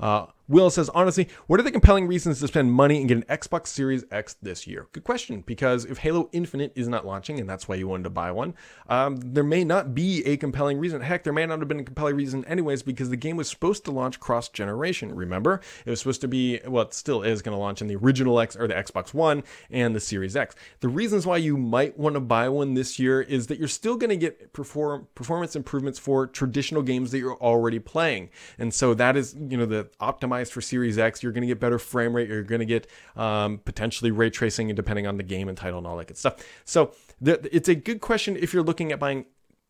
Uh, 0.00 0.26
Will 0.52 0.68
says, 0.68 0.90
honestly, 0.90 1.28
what 1.46 1.58
are 1.58 1.62
the 1.62 1.70
compelling 1.70 2.06
reasons 2.06 2.38
to 2.40 2.46
spend 2.46 2.70
money 2.70 2.98
and 2.98 3.08
get 3.08 3.16
an 3.16 3.24
Xbox 3.24 3.68
Series 3.68 4.04
X 4.10 4.36
this 4.42 4.66
year? 4.66 4.86
Good 4.92 5.02
question, 5.02 5.42
because 5.46 5.86
if 5.86 5.96
Halo 5.96 6.28
Infinite 6.30 6.72
is 6.74 6.88
not 6.88 7.06
launching, 7.06 7.40
and 7.40 7.48
that's 7.48 7.68
why 7.68 7.76
you 7.76 7.88
wanted 7.88 8.04
to 8.04 8.10
buy 8.10 8.30
one, 8.30 8.52
um, 8.86 9.16
there 9.16 9.44
may 9.44 9.64
not 9.64 9.94
be 9.94 10.22
a 10.26 10.36
compelling 10.36 10.78
reason. 10.78 11.00
Heck, 11.00 11.24
there 11.24 11.32
may 11.32 11.46
not 11.46 11.60
have 11.60 11.68
been 11.68 11.80
a 11.80 11.84
compelling 11.84 12.16
reason 12.16 12.44
anyways, 12.44 12.82
because 12.82 13.08
the 13.08 13.16
game 13.16 13.38
was 13.38 13.48
supposed 13.48 13.86
to 13.86 13.92
launch 13.92 14.20
cross 14.20 14.50
generation. 14.50 15.14
Remember, 15.14 15.62
it 15.86 15.90
was 15.90 16.00
supposed 16.00 16.20
to 16.20 16.28
be, 16.28 16.60
well, 16.66 16.82
it 16.82 16.92
still 16.92 17.22
is 17.22 17.40
going 17.40 17.56
to 17.56 17.58
launch 17.58 17.80
in 17.80 17.86
the 17.86 17.96
original 17.96 18.38
X 18.38 18.54
or 18.54 18.68
the 18.68 18.74
Xbox 18.74 19.14
One 19.14 19.44
and 19.70 19.96
the 19.96 20.00
Series 20.00 20.36
X. 20.36 20.54
The 20.80 20.88
reasons 20.90 21.26
why 21.26 21.38
you 21.38 21.56
might 21.56 21.98
want 21.98 22.12
to 22.12 22.20
buy 22.20 22.50
one 22.50 22.74
this 22.74 22.98
year 22.98 23.22
is 23.22 23.46
that 23.46 23.58
you're 23.58 23.68
still 23.68 23.96
going 23.96 24.10
to 24.10 24.18
get 24.18 24.52
perform 24.52 25.08
performance 25.14 25.56
improvements 25.56 25.98
for 25.98 26.26
traditional 26.26 26.82
games 26.82 27.10
that 27.12 27.20
you're 27.20 27.40
already 27.40 27.78
playing, 27.78 28.28
and 28.58 28.74
so 28.74 28.92
that 28.92 29.16
is, 29.16 29.34
you 29.48 29.56
know, 29.56 29.64
the 29.64 29.88
optimized 29.98 30.41
for 30.50 30.60
Series 30.60 30.98
X. 30.98 31.22
You're 31.22 31.32
going 31.32 31.42
to 31.42 31.48
get 31.48 31.60
better 31.60 31.78
frame 31.78 32.14
rate. 32.14 32.28
You're 32.28 32.42
going 32.42 32.60
to 32.60 32.66
get 32.66 32.86
um, 33.16 33.58
potentially 33.58 34.10
ray 34.10 34.30
tracing, 34.30 34.74
depending 34.74 35.06
on 35.06 35.16
the 35.16 35.22
game 35.22 35.48
and 35.48 35.56
title 35.56 35.78
and 35.78 35.86
all 35.86 35.96
that 35.98 36.08
good 36.08 36.16
stuff. 36.16 36.44
So 36.64 36.92
it's 37.20 37.68
a 37.68 37.74
good 37.74 38.00
question 38.00 38.36
if 38.36 38.52
you're 38.52 38.62
looking 38.62 38.92
at 38.92 38.98
buying 38.98 39.26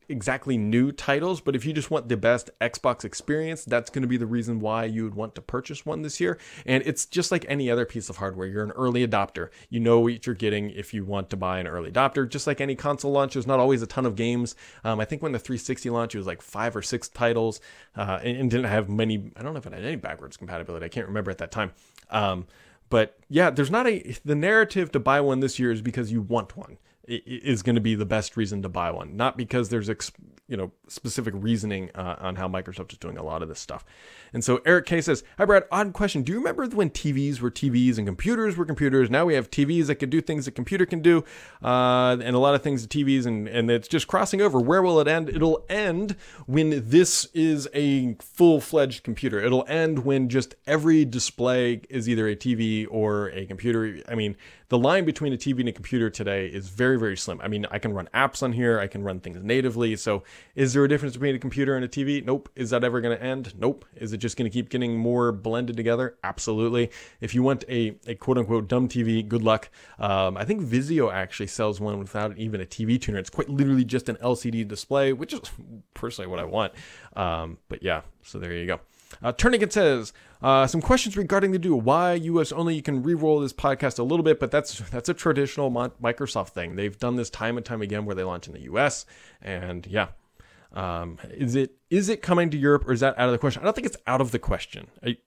exactly 0.09 0.57
new 0.57 0.93
titles, 0.93 1.41
but 1.41 1.57
if 1.57 1.65
you 1.65 1.73
just 1.73 1.91
want 1.91 2.09
the 2.09 2.17
best 2.17 2.51
Xbox 2.61 3.05
experience, 3.05 3.65
that's 3.65 3.91
going 3.91 4.03
to 4.03 4.09
be 4.09 4.17
the 4.17 4.27
reason 4.27 4.61
why 4.61 4.85
you 4.85 5.05
would 5.05 5.15
want 5.15 5.35
to 5.35 5.43
purchase 5.43 5.85
one 5.87 6.03
this 6.03 6.21
year. 6.21 6.39
And 6.67 6.83
it's 6.87 7.07
just 7.07 7.31
like 7.31 7.45
any 7.49 7.71
other 7.71 7.85
piece 7.85 8.09
of 8.09 8.17
hardware. 8.17 8.47
You're 8.47 8.65
an 8.65 8.73
early 8.73 9.07
adopter. 9.07 9.51
You 9.71 9.81
know 9.81 10.01
what 10.01 10.27
you're 10.27 10.35
getting 10.35 10.71
if 10.71 10.93
you 10.93 11.05
want 11.05 11.31
to 11.31 11.37
buy 11.37 11.59
an 11.59 11.67
early 11.67 11.91
adopter. 11.91 12.29
Just 12.29 12.47
like 12.47 12.61
any 12.61 12.75
console 12.75 13.13
launch, 13.13 13.35
there's 13.35 13.47
not 13.47 13.61
always 13.61 13.83
a 13.83 13.87
ton 13.87 14.07
of 14.07 14.17
games. 14.17 14.55
Um, 14.85 15.01
I 15.01 15.05
think 15.05 15.23
when 15.23 15.33
the 15.33 15.39
360 15.39 15.91
launched, 15.91 16.15
it 16.15 16.19
was 16.19 16.27
like 16.27 16.43
five 16.43 16.77
or 16.77 16.83
six 16.83 17.09
titles 17.09 17.61
uh, 17.97 18.21
and, 18.23 18.37
and, 18.37 18.51
didn't 18.51 18.67
have 18.67 18.89
many. 18.89 19.31
I 19.37 19.43
don't 19.43 19.53
know 19.53 19.59
if 19.59 19.67
it 19.67 19.73
had 19.73 19.85
any 19.85 19.97
backwards 19.97 20.37
compatibility. 20.37 20.85
I 20.85 20.89
can't 20.89 21.07
remember 21.07 21.31
at 21.31 21.39
that 21.39 21.51
time. 21.51 21.73
Um, 22.11 22.47
but 22.91 23.19
yeah, 23.31 23.49
there's 23.49 23.71
not 23.71 23.87
a 23.87 24.15
the 24.25 24.35
narrative 24.35 24.93
to 24.93 25.01
buy 25.01 25.21
one 25.23 25.41
this 25.41 25.59
year 25.59 25.73
is 25.73 25.81
because 25.81 26.13
you 26.13 26.21
want 26.21 26.57
one 26.59 26.77
is 27.09 27.63
going 27.63 27.75
to 27.75 27.81
be 27.81 27.95
the 27.95 28.07
best 28.07 28.37
reason 28.37 28.63
to 28.63 28.69
buy 28.69 28.91
one, 28.91 29.17
not 29.17 29.37
because 29.37 29.69
there's 29.69 29.91
ex- 29.91 30.13
you 30.49 30.57
know 30.57 30.71
specific 30.87 31.35
reasoning 31.37 31.91
uh, 31.95 32.17
on 32.19 32.37
how 32.37 32.47
Microsoft 32.47 32.93
is 32.93 32.99
doing 32.99 33.17
a 33.17 33.23
lot 33.23 33.43
of 33.43 33.49
this 33.49 33.59
stuff. 33.59 33.85
And 34.35 34.45
so 34.45 34.61
Eric 34.67 34.87
K 34.87 35.01
says, 35.01 35.25
"Hi 35.39 35.45
Brad, 35.45 35.65
odd 35.73 35.93
question. 35.93 36.23
Do 36.23 36.33
you 36.33 36.39
remember 36.39 36.67
when 36.67 36.91
TVs 36.91 37.41
were 37.41 37.51
TVs 37.51 37.99
and 37.99 38.07
computers 38.07 38.57
were 38.57 38.65
computers? 38.65 39.11
Now 39.11 39.25
we 39.25 39.35
have 39.35 39.51
TVs 39.51 39.87
that 39.87 39.97
can 39.97 40.11
do 40.11 40.21
things 40.21 40.47
a 40.47 40.51
computer 40.51 40.85
can 40.85 41.01
do, 41.01 41.25
uh, 41.63 42.19
and 42.23 42.37
a 42.37 42.39
lot 42.39 42.55
of 42.55 42.63
things 42.63 42.83
that 42.83 42.91
TVs, 42.91 43.27
and 43.27 43.49
and 43.49 43.71
it's 43.71 43.89
just 43.89 44.07
crossing 44.07 44.41
over. 44.41 44.61
Where 44.61 44.83
will 44.83 45.01
it 45.01 45.09
end? 45.09 45.29
It'll 45.29 45.65
end 45.69 46.17
when 46.47 46.89
this 46.89 47.27
is 47.35 47.69
a 47.73 48.15
full 48.21 48.61
fledged 48.61 49.05
computer. 49.05 49.41
It'll 49.41 49.65
end 49.67 50.05
when 50.05 50.29
just 50.29 50.55
every 50.67 51.05
display 51.05 51.81
is 51.89 52.09
either 52.09 52.29
a 52.29 52.37
TV 52.37 52.87
or 52.91 53.31
a 53.31 53.47
computer. 53.47 54.01
I 54.09 54.15
mean." 54.15 54.37
The 54.73 54.79
line 54.79 55.05
between 55.05 55.35
a 55.35 55.37
TV 55.37 55.61
and 55.61 55.69
a 55.69 55.73
computer 55.73 56.09
today 56.09 56.47
is 56.47 56.71
very, 56.71 56.99
very 56.99 57.15
slim. 57.15 57.39
I 57.43 57.49
mean, 57.49 57.67
I 57.71 57.79
can 57.79 57.93
run 57.93 58.09
apps 58.15 58.43
on 58.43 58.55
here, 58.55 58.81
I 58.81 58.87
can 58.87 59.05
run 59.05 59.21
things 59.21 59.45
natively. 59.45 59.97
So, 59.97 60.23
is 60.55 60.73
there 60.73 60.83
a 60.83 60.89
difference 60.89 61.13
between 61.13 61.35
a 61.35 61.39
computer 61.39 61.77
and 61.77 61.85
a 61.85 61.89
TV? 61.89 62.25
Nope. 62.25 62.49
Is 62.57 62.71
that 62.71 62.83
ever 62.83 63.03
going 63.03 63.15
to 63.15 63.23
end? 63.23 63.53
Nope. 63.59 63.85
Is 63.97 64.15
it 64.15 64.17
just 64.17 64.39
going 64.39 64.51
to 64.51 64.53
keep 64.53 64.71
getting 64.71 64.97
more 64.97 65.31
blended 65.31 65.77
together? 65.77 66.17
Absolutely. 66.25 66.91
If 67.21 67.35
you 67.35 67.43
want 67.43 67.65
a, 67.69 67.97
a 68.07 68.15
quote 68.15 68.39
unquote 68.39 68.67
dumb 68.67 68.89
TV, 68.89 69.29
good 69.29 69.43
luck. 69.43 69.69
Um, 69.99 70.39
I 70.39 70.47
think 70.47 70.63
Vizio 70.63 71.13
actually 71.13 71.49
sells 71.49 71.79
one 71.79 71.99
without 71.99 72.39
even 72.39 72.63
a 72.63 72.65
TV 72.65 72.99
tuner. 72.99 73.19
It's 73.19 73.29
quite 73.29 73.51
literally 73.51 73.85
just 73.85 74.09
an 74.09 74.17
LCD 74.17 74.67
display, 74.67 75.13
which 75.13 75.35
is 75.35 75.43
personally 75.93 76.31
what 76.31 76.41
I 76.41 76.45
want. 76.45 76.73
Um, 77.15 77.59
but 77.69 77.83
yeah, 77.83 78.01
so 78.23 78.39
there 78.39 78.55
you 78.55 78.65
go. 78.65 78.81
Uh, 79.23 79.33
Tourniquet 79.33 79.73
says 79.73 80.13
uh, 80.43 80.67
some 80.67 80.81
questions 80.81 81.17
regarding 81.17 81.53
the 81.53 81.59
Duo. 81.59 81.77
Why 81.77 82.15
US 82.15 82.53
only? 82.53 82.75
You 82.75 82.83
can 82.83 83.03
re-roll 83.03 83.41
this 83.41 83.53
podcast 83.53 83.99
a 83.99 84.03
little 84.03 84.25
bit, 84.25 84.41
but 84.41 84.51
that's 84.51 84.79
that's 84.91 85.09
a 85.09 85.15
traditional 85.15 85.71
Microsoft 85.71 86.51
thing. 86.51 86.77
They've 86.77 86.99
done 86.99 87.17
this 87.17 87.31
time 87.31 87.57
and 87.57 87.65
time 87.67 87.83
again 87.83 88.05
where 88.05 88.15
they 88.15 88.25
launch 88.25 88.47
in 88.47 88.53
the 88.53 88.63
US, 88.63 89.07
and 89.41 89.87
yeah. 89.87 90.09
Um, 90.75 91.19
is 91.31 91.55
it 91.55 91.77
is 91.91 92.09
it 92.09 92.23
coming 92.23 92.49
to 92.51 92.57
Europe 92.57 92.89
or 92.89 92.93
is 92.93 93.01
that 93.01 93.19
out 93.19 93.27
of 93.29 93.33
the 93.33 93.39
question? 93.39 93.61
I 93.63 93.67
don't 93.67 93.75
think 93.75 93.87
it's 93.87 93.97
out 94.07 94.23
of 94.23 94.31
the 94.31 94.39
question. 94.39 94.89
I, 95.05 95.19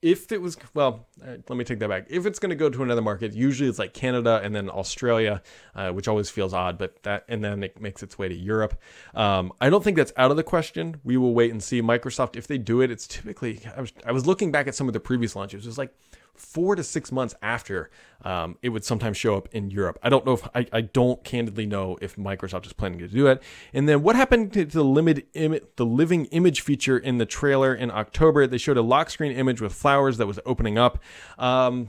if 0.00 0.32
it 0.32 0.40
was 0.40 0.56
well 0.74 1.06
uh, 1.22 1.36
let 1.48 1.56
me 1.56 1.64
take 1.64 1.78
that 1.78 1.88
back. 1.88 2.06
If 2.08 2.26
it's 2.26 2.38
going 2.38 2.50
to 2.50 2.56
go 2.56 2.70
to 2.70 2.82
another 2.82 3.02
market 3.02 3.32
usually 3.32 3.68
it's 3.68 3.78
like 3.78 3.94
canada 3.94 4.40
and 4.42 4.54
then 4.54 4.70
australia 4.70 5.42
uh, 5.74 5.90
which 5.90 6.08
always 6.08 6.30
feels 6.30 6.52
odd 6.52 6.78
but 6.78 7.02
that 7.02 7.24
and 7.28 7.44
then 7.44 7.62
it 7.62 7.80
makes 7.80 8.02
its 8.02 8.18
way 8.18 8.28
to 8.28 8.34
europe. 8.34 8.80
Um, 9.14 9.52
i 9.60 9.70
don't 9.70 9.84
think 9.84 9.96
that's 9.96 10.12
out 10.16 10.30
of 10.30 10.36
the 10.36 10.42
question. 10.42 11.00
We 11.04 11.16
will 11.16 11.34
wait 11.34 11.50
and 11.50 11.62
see. 11.62 11.82
Microsoft 11.82 12.36
if 12.36 12.46
they 12.46 12.58
do 12.58 12.80
it 12.80 12.90
it's 12.90 13.06
typically 13.06 13.60
i 13.76 13.80
was, 13.80 13.92
I 14.06 14.12
was 14.12 14.26
looking 14.26 14.52
back 14.52 14.66
at 14.66 14.74
some 14.74 14.88
of 14.88 14.92
the 14.92 15.00
previous 15.00 15.36
launches. 15.36 15.64
It 15.64 15.68
was 15.68 15.78
like 15.78 15.94
four 16.34 16.74
to 16.76 16.82
six 16.82 17.12
months 17.12 17.34
after 17.42 17.90
um, 18.24 18.56
it 18.62 18.68
would 18.68 18.84
sometimes 18.84 19.16
show 19.16 19.36
up 19.36 19.48
in 19.52 19.70
Europe. 19.70 19.98
I 20.02 20.08
don't 20.08 20.24
know 20.24 20.32
if 20.32 20.48
I, 20.54 20.66
I 20.72 20.80
don't 20.82 21.22
candidly 21.24 21.66
know 21.66 21.98
if 22.00 22.16
Microsoft 22.16 22.66
is 22.66 22.72
planning 22.72 22.98
to 23.00 23.08
do 23.08 23.26
it. 23.26 23.42
And 23.72 23.88
then 23.88 24.02
what 24.02 24.16
happened 24.16 24.52
to 24.52 24.64
the 24.64 24.84
limit 24.84 25.26
Im- 25.34 25.58
the 25.76 25.86
living 25.86 26.26
image 26.26 26.60
feature 26.60 26.96
in 26.96 27.18
the 27.18 27.26
trailer 27.26 27.74
in 27.74 27.90
October? 27.90 28.46
They 28.46 28.58
showed 28.58 28.76
a 28.76 28.82
lock 28.82 29.10
screen 29.10 29.32
image 29.32 29.60
with 29.60 29.72
flowers 29.72 30.18
that 30.18 30.26
was 30.26 30.38
opening 30.46 30.78
up. 30.78 31.00
Um, 31.38 31.88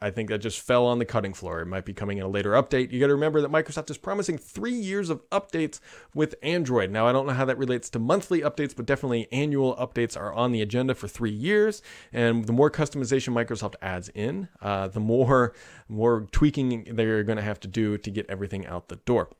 I 0.00 0.10
think 0.10 0.30
that 0.30 0.38
just 0.38 0.60
fell 0.60 0.86
on 0.86 0.98
the 0.98 1.04
cutting 1.04 1.32
floor. 1.32 1.60
It 1.60 1.66
might 1.66 1.84
be 1.84 1.94
coming 1.94 2.18
in 2.18 2.24
a 2.24 2.28
later 2.28 2.52
update. 2.52 2.90
You 2.90 2.98
got 2.98 3.06
to 3.06 3.14
remember 3.14 3.40
that 3.40 3.50
Microsoft 3.50 3.90
is 3.90 3.98
promising 3.98 4.38
three 4.38 4.74
years 4.74 5.10
of 5.10 5.28
updates 5.30 5.80
with 6.14 6.34
Android. 6.42 6.90
Now 6.90 7.06
I 7.06 7.12
don't 7.12 7.26
know 7.26 7.34
how 7.34 7.44
that 7.44 7.58
relates 7.58 7.88
to 7.90 7.98
monthly 7.98 8.40
updates, 8.40 8.74
but 8.74 8.86
definitely 8.86 9.28
annual 9.30 9.76
updates 9.76 10.16
are 10.16 10.32
on 10.32 10.52
the 10.52 10.60
agenda 10.60 10.94
for 10.94 11.06
three 11.06 11.30
years. 11.30 11.82
And 12.12 12.46
the 12.46 12.52
more 12.52 12.70
customization 12.70 13.32
Microsoft 13.32 13.74
adds 13.82 14.08
in, 14.10 14.48
uh, 14.60 14.88
the 14.88 15.00
more 15.00 15.54
more 15.88 16.26
tweaking 16.32 16.88
they're 16.92 17.24
going 17.24 17.36
to 17.36 17.42
have 17.42 17.60
to 17.60 17.68
do 17.68 17.98
to 17.98 18.10
get 18.10 18.28
everything 18.28 18.66
out 18.66 18.88
the 18.88 18.96
door. 18.96 19.30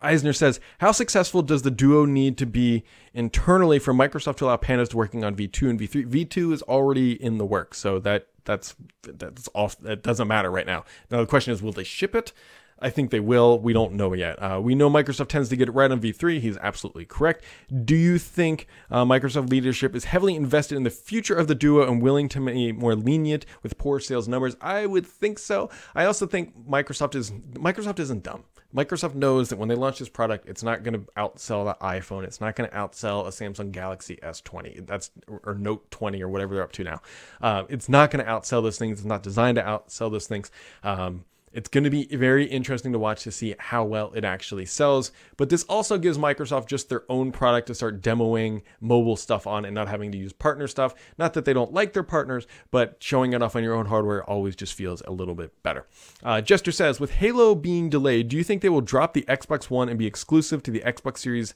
Eisner 0.00 0.32
says, 0.32 0.60
How 0.78 0.92
successful 0.92 1.42
does 1.42 1.62
the 1.62 1.70
Duo 1.70 2.04
need 2.04 2.38
to 2.38 2.46
be 2.46 2.84
internally 3.12 3.78
for 3.78 3.92
Microsoft 3.92 4.36
to 4.36 4.46
allow 4.46 4.56
Panos 4.56 4.88
to 4.90 4.96
working 4.96 5.24
on 5.24 5.34
V2 5.36 5.70
and 5.70 5.80
V3? 5.80 6.06
V2 6.06 6.52
is 6.52 6.62
already 6.62 7.22
in 7.22 7.38
the 7.38 7.44
works, 7.44 7.78
so 7.78 7.98
that 8.00 8.28
that's 8.44 8.74
that's 9.02 9.48
off. 9.54 9.78
That 9.78 10.02
doesn't 10.02 10.28
matter 10.28 10.50
right 10.50 10.66
now. 10.66 10.84
Now 11.10 11.20
the 11.20 11.26
question 11.26 11.52
is, 11.52 11.62
will 11.62 11.72
they 11.72 11.84
ship 11.84 12.14
it? 12.14 12.32
I 12.78 12.90
think 12.90 13.10
they 13.10 13.20
will. 13.20 13.58
We 13.58 13.72
don't 13.72 13.92
know 13.94 14.12
yet. 14.14 14.36
Uh, 14.42 14.60
we 14.62 14.74
know 14.74 14.90
Microsoft 14.90 15.28
tends 15.28 15.48
to 15.48 15.56
get 15.56 15.68
it 15.68 15.72
right 15.72 15.90
on 15.90 16.00
V3. 16.00 16.40
He's 16.40 16.56
absolutely 16.58 17.04
correct. 17.04 17.44
Do 17.84 17.94
you 17.94 18.18
think 18.18 18.66
uh, 18.90 19.04
Microsoft 19.04 19.50
leadership 19.50 19.94
is 19.94 20.04
heavily 20.04 20.34
invested 20.34 20.76
in 20.76 20.82
the 20.82 20.90
future 20.90 21.34
of 21.34 21.48
the 21.48 21.54
Duo 21.54 21.90
and 21.90 22.02
willing 22.02 22.28
to 22.30 22.40
be 22.40 22.72
more 22.72 22.94
lenient 22.94 23.46
with 23.62 23.78
poor 23.78 24.00
sales 24.00 24.28
numbers? 24.28 24.56
I 24.60 24.86
would 24.86 25.06
think 25.06 25.38
so. 25.38 25.70
I 25.94 26.04
also 26.04 26.26
think 26.26 26.68
Microsoft 26.68 27.14
is 27.14 27.30
Microsoft 27.30 27.98
isn't 27.98 28.22
dumb. 28.22 28.44
Microsoft 28.74 29.14
knows 29.14 29.50
that 29.50 29.56
when 29.56 29.68
they 29.68 29.76
launch 29.76 30.00
this 30.00 30.08
product, 30.08 30.48
it's 30.48 30.64
not 30.64 30.82
going 30.82 30.94
to 30.94 31.12
outsell 31.16 31.64
the 31.64 31.84
iPhone. 31.84 32.24
It's 32.24 32.40
not 32.40 32.56
going 32.56 32.68
to 32.68 32.76
outsell 32.76 33.24
a 33.24 33.30
Samsung 33.30 33.70
Galaxy 33.70 34.16
S20. 34.16 34.84
That's 34.84 35.12
or 35.28 35.54
Note 35.54 35.88
20 35.92 36.20
or 36.22 36.28
whatever 36.28 36.54
they're 36.54 36.64
up 36.64 36.72
to 36.72 36.84
now. 36.84 37.00
Uh, 37.40 37.64
it's 37.68 37.88
not 37.88 38.10
going 38.10 38.24
to 38.24 38.30
outsell 38.30 38.62
those 38.62 38.76
things. 38.76 38.98
It's 38.98 39.06
not 39.06 39.22
designed 39.22 39.56
to 39.56 39.62
outsell 39.62 40.10
those 40.10 40.26
things. 40.26 40.50
Um, 40.82 41.24
it's 41.54 41.68
going 41.68 41.84
to 41.84 41.90
be 41.90 42.04
very 42.06 42.44
interesting 42.44 42.92
to 42.92 42.98
watch 42.98 43.22
to 43.22 43.30
see 43.30 43.54
how 43.58 43.84
well 43.84 44.12
it 44.14 44.24
actually 44.24 44.66
sells. 44.66 45.12
But 45.36 45.50
this 45.50 45.62
also 45.64 45.98
gives 45.98 46.18
Microsoft 46.18 46.66
just 46.66 46.88
their 46.88 47.04
own 47.08 47.30
product 47.30 47.68
to 47.68 47.74
start 47.74 48.02
demoing 48.02 48.62
mobile 48.80 49.16
stuff 49.16 49.46
on 49.46 49.64
and 49.64 49.74
not 49.74 49.88
having 49.88 50.10
to 50.12 50.18
use 50.18 50.32
partner 50.32 50.66
stuff. 50.66 50.94
Not 51.16 51.32
that 51.34 51.44
they 51.44 51.52
don't 51.52 51.72
like 51.72 51.92
their 51.92 52.02
partners, 52.02 52.48
but 52.72 52.96
showing 52.98 53.32
it 53.32 53.42
off 53.42 53.54
on 53.54 53.62
your 53.62 53.74
own 53.74 53.86
hardware 53.86 54.28
always 54.28 54.56
just 54.56 54.74
feels 54.74 55.00
a 55.02 55.12
little 55.12 55.36
bit 55.36 55.62
better. 55.62 55.86
Uh, 56.24 56.40
Jester 56.40 56.72
says, 56.72 56.98
with 56.98 57.12
Halo 57.12 57.54
being 57.54 57.88
delayed, 57.88 58.28
do 58.28 58.36
you 58.36 58.42
think 58.42 58.60
they 58.60 58.68
will 58.68 58.80
drop 58.80 59.14
the 59.14 59.22
Xbox 59.22 59.70
One 59.70 59.88
and 59.88 59.98
be 59.98 60.06
exclusive 60.06 60.62
to 60.64 60.72
the 60.72 60.80
Xbox 60.80 61.18
Series? 61.18 61.54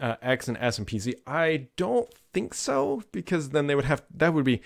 Uh, 0.00 0.14
X 0.22 0.46
and 0.46 0.56
S 0.58 0.78
and 0.78 0.86
PC. 0.86 1.14
I 1.26 1.66
don't 1.76 2.08
think 2.32 2.54
so 2.54 3.02
because 3.10 3.50
then 3.50 3.66
they 3.66 3.74
would 3.74 3.84
have 3.84 4.04
that 4.14 4.32
would 4.32 4.44
be 4.44 4.62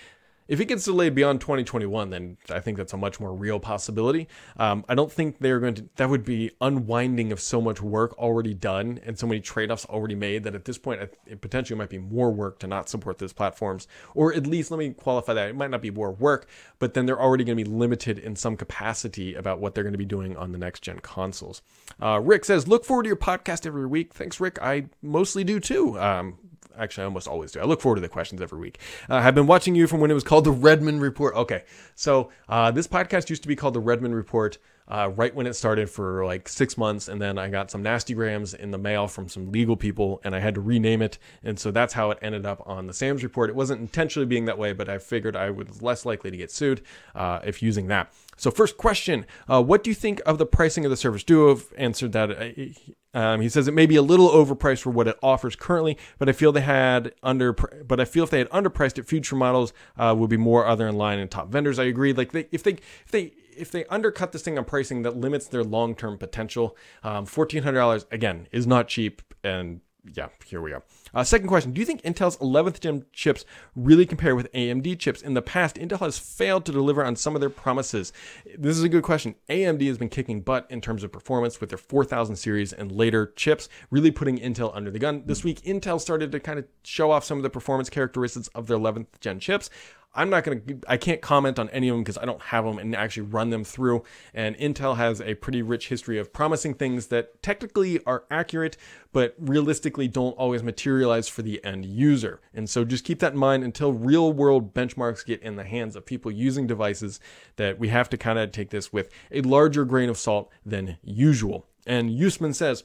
if 0.47 0.59
it 0.59 0.65
gets 0.65 0.85
delayed 0.85 1.15
beyond 1.15 1.41
2021, 1.41 2.09
then 2.09 2.37
I 2.49 2.59
think 2.59 2.77
that's 2.77 2.93
a 2.93 2.97
much 2.97 3.19
more 3.19 3.33
real 3.33 3.59
possibility. 3.59 4.27
Um, 4.57 4.83
I 4.89 4.95
don't 4.95 5.11
think 5.11 5.39
they're 5.39 5.59
going 5.59 5.75
to, 5.75 5.89
that 5.95 6.09
would 6.09 6.25
be 6.25 6.51
unwinding 6.61 7.31
of 7.31 7.39
so 7.39 7.61
much 7.61 7.81
work 7.81 8.17
already 8.17 8.53
done 8.53 8.99
and 9.05 9.17
so 9.17 9.27
many 9.27 9.39
trade 9.41 9.71
offs 9.71 9.85
already 9.85 10.15
made 10.15 10.43
that 10.43 10.55
at 10.55 10.65
this 10.65 10.77
point, 10.77 11.01
it 11.01 11.41
potentially 11.41 11.77
might 11.77 11.89
be 11.89 11.97
more 11.97 12.31
work 12.31 12.59
to 12.59 12.67
not 12.67 12.89
support 12.89 13.17
those 13.17 13.33
platforms. 13.33 13.87
Or 14.15 14.33
at 14.33 14.45
least, 14.45 14.71
let 14.71 14.77
me 14.77 14.91
qualify 14.91 15.33
that. 15.33 15.49
It 15.49 15.55
might 15.55 15.71
not 15.71 15.81
be 15.81 15.91
more 15.91 16.11
work, 16.11 16.47
but 16.79 16.93
then 16.93 17.05
they're 17.05 17.21
already 17.21 17.43
going 17.43 17.57
to 17.57 17.63
be 17.63 17.69
limited 17.69 18.19
in 18.19 18.35
some 18.35 18.57
capacity 18.57 19.35
about 19.35 19.59
what 19.59 19.75
they're 19.75 19.83
going 19.83 19.93
to 19.93 19.97
be 19.97 20.05
doing 20.05 20.35
on 20.37 20.51
the 20.51 20.57
next 20.57 20.81
gen 20.81 20.99
consoles. 20.99 21.61
Uh, 22.01 22.19
Rick 22.21 22.45
says, 22.45 22.67
look 22.67 22.85
forward 22.85 23.03
to 23.03 23.07
your 23.07 23.15
podcast 23.15 23.65
every 23.65 23.87
week. 23.87 24.13
Thanks, 24.13 24.39
Rick. 24.39 24.59
I 24.61 24.85
mostly 25.01 25.43
do 25.43 25.59
too. 25.59 25.99
Um, 25.99 26.37
actually, 26.77 27.03
I 27.03 27.05
almost 27.05 27.27
always 27.27 27.51
do. 27.51 27.59
I 27.59 27.65
look 27.65 27.81
forward 27.81 27.95
to 27.95 28.01
the 28.01 28.09
questions 28.09 28.41
every 28.41 28.59
week. 28.59 28.79
Uh, 29.09 29.15
I've 29.15 29.35
been 29.35 29.47
watching 29.47 29.75
you 29.75 29.87
from 29.87 29.99
when 29.99 30.11
it 30.11 30.15
was 30.15 30.23
called 30.23 30.43
the 30.43 30.51
Redmond 30.51 31.01
Report. 31.01 31.35
Okay, 31.35 31.63
so 31.95 32.29
uh, 32.49 32.71
this 32.71 32.87
podcast 32.87 33.29
used 33.29 33.41
to 33.43 33.47
be 33.47 33.55
called 33.55 33.73
the 33.73 33.79
Redmond 33.79 34.15
Report 34.15 34.57
uh, 34.87 35.09
right 35.15 35.33
when 35.33 35.47
it 35.47 35.53
started 35.53 35.89
for 35.89 36.25
like 36.25 36.47
six 36.47 36.77
months, 36.77 37.07
and 37.07 37.21
then 37.21 37.37
I 37.37 37.49
got 37.49 37.71
some 37.71 37.81
nasty 37.81 38.13
grams 38.13 38.53
in 38.53 38.71
the 38.71 38.77
mail 38.77 39.07
from 39.07 39.29
some 39.29 39.51
legal 39.51 39.75
people, 39.75 40.21
and 40.23 40.35
I 40.35 40.39
had 40.39 40.55
to 40.55 40.61
rename 40.61 41.01
it, 41.01 41.17
and 41.43 41.57
so 41.59 41.71
that's 41.71 41.93
how 41.93 42.11
it 42.11 42.19
ended 42.21 42.45
up 42.45 42.61
on 42.65 42.87
the 42.87 42.93
Sam's 42.93 43.23
Report. 43.23 43.49
It 43.49 43.55
wasn't 43.55 43.81
intentionally 43.81 44.25
being 44.25 44.45
that 44.45 44.57
way, 44.57 44.73
but 44.73 44.89
I 44.89 44.97
figured 44.97 45.35
I 45.35 45.49
was 45.51 45.81
less 45.81 46.05
likely 46.05 46.31
to 46.31 46.37
get 46.37 46.51
sued 46.51 46.81
uh, 47.15 47.39
if 47.43 47.61
using 47.61 47.87
that. 47.87 48.13
So, 48.43 48.51
first 48.51 48.75
question 48.75 49.25
uh, 49.49 49.63
What 49.63 49.85
do 49.85 49.89
you 49.89 49.95
think 49.95 50.21
of 50.25 50.37
the 50.37 50.45
pricing 50.45 50.83
of 50.83 50.91
the 50.91 50.97
Surface? 50.97 51.23
Duo 51.23 51.61
answered 51.77 52.11
that. 52.11 52.29
Uh, 52.29 53.17
um, 53.17 53.39
he 53.39 53.47
says 53.47 53.69
it 53.69 53.73
may 53.73 53.85
be 53.85 53.95
a 53.95 54.01
little 54.01 54.29
overpriced 54.29 54.81
for 54.81 54.89
what 54.89 55.07
it 55.07 55.17
offers 55.23 55.55
currently, 55.55 55.97
but 56.17 56.27
I 56.27 56.33
feel 56.33 56.51
they 56.51 56.59
had 56.59 57.13
under. 57.23 57.53
But 57.53 58.01
I 58.01 58.05
feel 58.05 58.25
if 58.25 58.31
they 58.31 58.39
had 58.39 58.49
underpriced 58.49 58.97
it, 58.97 59.07
future 59.07 59.37
models 59.37 59.71
uh, 59.95 60.13
would 60.17 60.29
be 60.29 60.35
more 60.35 60.65
other 60.65 60.89
in 60.89 60.97
line 60.97 61.19
and 61.19 61.31
top 61.31 61.47
vendors. 61.53 61.79
I 61.79 61.85
agree. 61.85 62.11
Like 62.11 62.33
they, 62.33 62.49
if 62.51 62.63
they 62.63 62.73
if 62.73 63.11
they 63.11 63.31
if 63.55 63.71
they 63.71 63.85
undercut 63.85 64.33
this 64.33 64.41
thing 64.41 64.57
on 64.57 64.65
pricing 64.65 65.03
that 65.03 65.15
limits 65.15 65.47
their 65.47 65.63
long 65.63 65.95
term 65.95 66.17
potential, 66.17 66.75
um, 67.01 67.25
fourteen 67.25 67.63
hundred 67.63 67.79
dollars 67.79 68.05
again 68.11 68.49
is 68.51 68.67
not 68.67 68.89
cheap, 68.89 69.21
and 69.41 69.79
yeah, 70.11 70.27
here 70.45 70.61
we 70.61 70.71
go. 70.71 70.83
Uh, 71.13 71.23
second 71.23 71.47
question 71.47 71.71
Do 71.71 71.79
you 71.79 71.85
think 71.85 72.01
Intel's 72.01 72.37
11th 72.37 72.81
gen 72.81 73.05
chips 73.13 73.45
really 73.75 74.05
compare 74.05 74.35
with 74.35 74.51
AMD 74.51 74.99
chips? 74.99 75.21
In 75.21 75.33
the 75.33 75.41
past, 75.41 75.77
Intel 75.77 75.99
has 75.99 76.19
failed 76.19 76.65
to 76.65 76.71
deliver 76.73 77.05
on 77.05 77.15
some 77.15 77.35
of 77.35 77.41
their 77.41 77.49
promises. 77.49 78.11
This 78.57 78.77
is 78.77 78.83
a 78.83 78.89
good 78.89 79.03
question. 79.03 79.35
AMD 79.49 79.85
has 79.87 79.97
been 79.97 80.09
kicking 80.09 80.41
butt 80.41 80.67
in 80.69 80.81
terms 80.81 81.03
of 81.03 81.11
performance 81.11 81.61
with 81.61 81.69
their 81.69 81.77
4000 81.77 82.35
series 82.35 82.73
and 82.73 82.91
later 82.91 83.31
chips, 83.37 83.69
really 83.91 84.11
putting 84.11 84.37
Intel 84.37 84.75
under 84.75 84.91
the 84.91 84.99
gun. 84.99 85.23
This 85.25 85.43
week, 85.43 85.61
Intel 85.61 86.01
started 86.01 86.31
to 86.33 86.39
kind 86.39 86.59
of 86.59 86.65
show 86.83 87.11
off 87.11 87.23
some 87.23 87.37
of 87.37 87.43
the 87.43 87.49
performance 87.49 87.89
characteristics 87.89 88.49
of 88.49 88.67
their 88.67 88.77
11th 88.77 89.07
gen 89.21 89.39
chips. 89.39 89.69
I'm 90.15 90.29
not 90.29 90.43
going 90.43 90.61
to, 90.61 90.79
I 90.87 90.97
can't 90.97 91.21
comment 91.21 91.57
on 91.57 91.69
any 91.69 91.89
of 91.89 91.95
them 91.95 92.03
because 92.03 92.17
I 92.17 92.25
don't 92.25 92.41
have 92.41 92.65
them 92.65 92.77
and 92.77 92.95
actually 92.95 93.23
run 93.23 93.49
them 93.49 93.63
through. 93.63 94.03
And 94.33 94.55
Intel 94.57 94.97
has 94.97 95.21
a 95.21 95.33
pretty 95.35 95.61
rich 95.61 95.87
history 95.87 96.19
of 96.19 96.31
promising 96.31 96.75
things 96.75 97.07
that 97.07 97.41
technically 97.41 98.03
are 98.05 98.25
accurate, 98.29 98.77
but 99.11 99.35
realistically 99.39 100.07
don't 100.07 100.33
always 100.33 100.61
materialize 100.61 101.27
for 101.27 101.41
the 101.41 101.63
end 101.63 101.85
user. 101.85 102.41
And 102.53 102.69
so 102.69 102.85
just 102.85 103.05
keep 103.05 103.19
that 103.19 103.33
in 103.33 103.39
mind 103.39 103.63
until 103.63 103.91
real 103.91 104.31
world 104.31 104.73
benchmarks 104.73 105.25
get 105.25 105.41
in 105.41 105.55
the 105.55 105.63
hands 105.63 105.95
of 105.95 106.05
people 106.05 106.31
using 106.31 106.67
devices 106.67 107.19
that 107.55 107.79
we 107.79 107.87
have 107.87 108.09
to 108.09 108.17
kind 108.17 108.37
of 108.37 108.51
take 108.51 108.69
this 108.69 108.93
with 108.93 109.09
a 109.31 109.41
larger 109.41 109.83
grain 109.83 110.09
of 110.09 110.17
salt 110.17 110.51
than 110.65 110.97
usual. 111.03 111.67
And 111.85 112.09
Usman 112.09 112.53
says, 112.53 112.83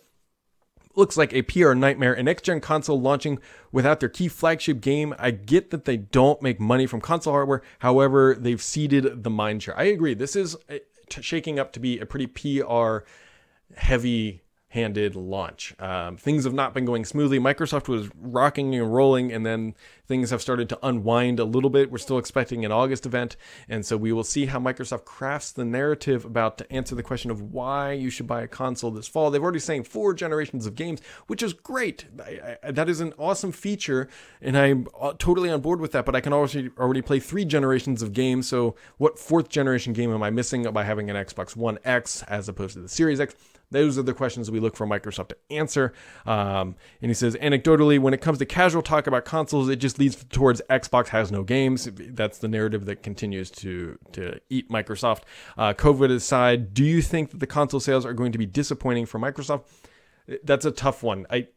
looks 0.99 1.17
like 1.17 1.33
a 1.33 1.43
PR 1.43 1.73
nightmare. 1.73 2.13
An 2.13 2.27
next 2.27 2.43
gen 2.43 2.61
console 2.61 3.01
launching 3.01 3.39
without 3.73 4.01
their 4.01 4.09
key 4.09 4.29
flagship 4.29 4.81
game. 4.81 5.15
I 5.19 5.31
get 5.31 5.71
that 5.71 5.85
they 5.85 5.97
don't 5.97 6.43
make 6.43 6.61
money 6.61 6.87
from 6.87 7.01
console 7.01 7.33
hardware. 7.33 7.63
However, 7.79 8.37
they've 8.39 8.61
seeded 8.61 9.23
the 9.23 9.31
mind 9.31 9.63
share. 9.63 9.79
I 9.79 9.85
agree. 9.85 10.15
This 10.15 10.37
is 10.37 10.57
uh, 10.69 10.79
shaking 11.09 11.59
up 11.59 11.73
to 11.73 11.81
be 11.81 11.99
a 11.99 12.07
pretty 12.07 12.27
PR 12.27 12.99
heavy 13.77 14.43
handed 14.71 15.17
launch. 15.17 15.75
Um, 15.79 16.19
things 16.19 16.45
have 16.45 16.53
not 16.53 16.75
been 16.75 16.85
going 16.85 17.07
smoothly. 17.07 17.39
Microsoft 17.39 17.89
was 17.89 18.11
rocking 18.21 18.75
and 18.75 18.93
rolling, 18.93 19.33
and 19.33 19.47
then 19.47 19.75
things 20.07 20.29
have 20.31 20.43
started 20.43 20.69
to 20.69 20.79
unwind 20.83 21.41
a 21.41 21.45
little 21.45 21.71
bit. 21.71 21.91
We're 21.91 21.99
still 21.99 22.19
expecting 22.19 22.67
an 22.67 22.73
August 22.73 23.07
event, 23.07 23.37
and 23.67 23.87
so 23.87 23.97
we 23.97 24.13
will 24.13 24.25
see 24.25 24.47
how 24.47 24.59
Microsoft 24.59 25.07
crafts 25.07 25.53
the 25.53 25.65
narrative 25.65 26.27
about 26.27 26.59
to 26.59 26.71
answer 26.71 26.95
the 26.95 27.03
question 27.03 27.31
of 27.31 27.41
why 27.41 27.93
you 27.93 28.11
should 28.11 28.27
buy 28.27 28.43
a 28.43 28.49
console 28.49 28.91
this 28.91 29.09
fall. 29.09 29.31
They've 29.31 29.43
already 29.43 29.59
saying 29.59 29.85
four 29.85 30.13
generations 30.13 30.67
of 30.67 30.75
games, 30.75 31.01
which 31.29 31.43
is 31.43 31.55
great. 31.55 32.05
I, 32.23 32.59
I, 32.63 32.71
that 32.71 32.91
is 32.91 33.01
an 33.01 33.15
awesome 33.19 33.53
feature, 33.53 34.09
and 34.43 34.57
I'm 34.57 34.87
uh, 35.01 35.15
totally 35.19 35.49
on 35.49 35.63
board 35.63 35.81
with 35.81 35.93
that. 35.93 36.05
But 36.05 36.15
I 36.15 36.21
can 36.21 36.35
already 36.35 36.71
already 36.79 37.03
play 37.03 37.21
three 37.21 37.47
generations 37.47 38.03
of 38.03 38.13
games. 38.13 38.47
So 38.49 38.75
what 38.99 39.19
fourth 39.19 39.49
generation 39.49 39.95
game 39.95 40.13
am 40.13 40.23
I 40.23 40.29
missing 40.29 40.65
by 40.65 40.85
having 40.85 41.09
an 41.09 41.17
Xbox 41.17 41.57
One 41.57 41.79
X 41.85 42.23
as 42.25 42.51
opposed 42.51 42.75
to 42.75 42.81
the 42.81 42.89
Series 42.89 43.19
X? 43.19 43.35
Those 43.71 43.99
are 43.99 44.03
the 44.03 44.15
questions 44.15 44.51
we 44.51 44.61
look 44.61 44.77
for 44.77 44.87
Microsoft 44.87 45.29
to 45.29 45.37
answer. 45.51 45.93
Um, 46.25 46.77
and 47.03 47.11
he 47.11 47.15
says, 47.15 47.37
anecdotally, 47.37 47.99
when 47.99 48.15
it 48.15 48.21
comes 48.21 48.39
to 48.39 48.47
casual 48.47 48.83
talk 48.83 49.07
about 49.07 49.25
consoles, 49.25 49.69
it 49.69 49.77
just 49.77 49.99
leads 49.99 50.25
towards 50.25 50.63
Xbox 50.71 51.09
has 51.09 51.31
no 51.31 51.43
games. 51.43 51.89
That's 51.95 52.39
the 52.39 52.49
narrative 52.49 52.87
that 52.87 53.03
continues 53.03 53.51
to 53.53 53.99
to 54.13 54.41
eat 54.49 54.71
Microsoft. 54.71 55.23
Uh, 55.57 55.75
COVID 55.75 56.11
aside, 56.11 56.73
do 56.73 56.85
you 56.85 57.03
think 57.03 57.31
that 57.31 57.41
the 57.41 57.47
console 57.47 57.81
sales 57.81 58.07
are 58.07 58.15
going 58.15 58.33
to 58.33 58.39
be 58.39 58.47
disappointing 58.47 59.07
for 59.07 59.19
Microsoft? 59.19 59.65
That's 60.45 60.65
a 60.65 60.71
tough 60.71 61.03
one. 61.03 61.27
I 61.31 61.49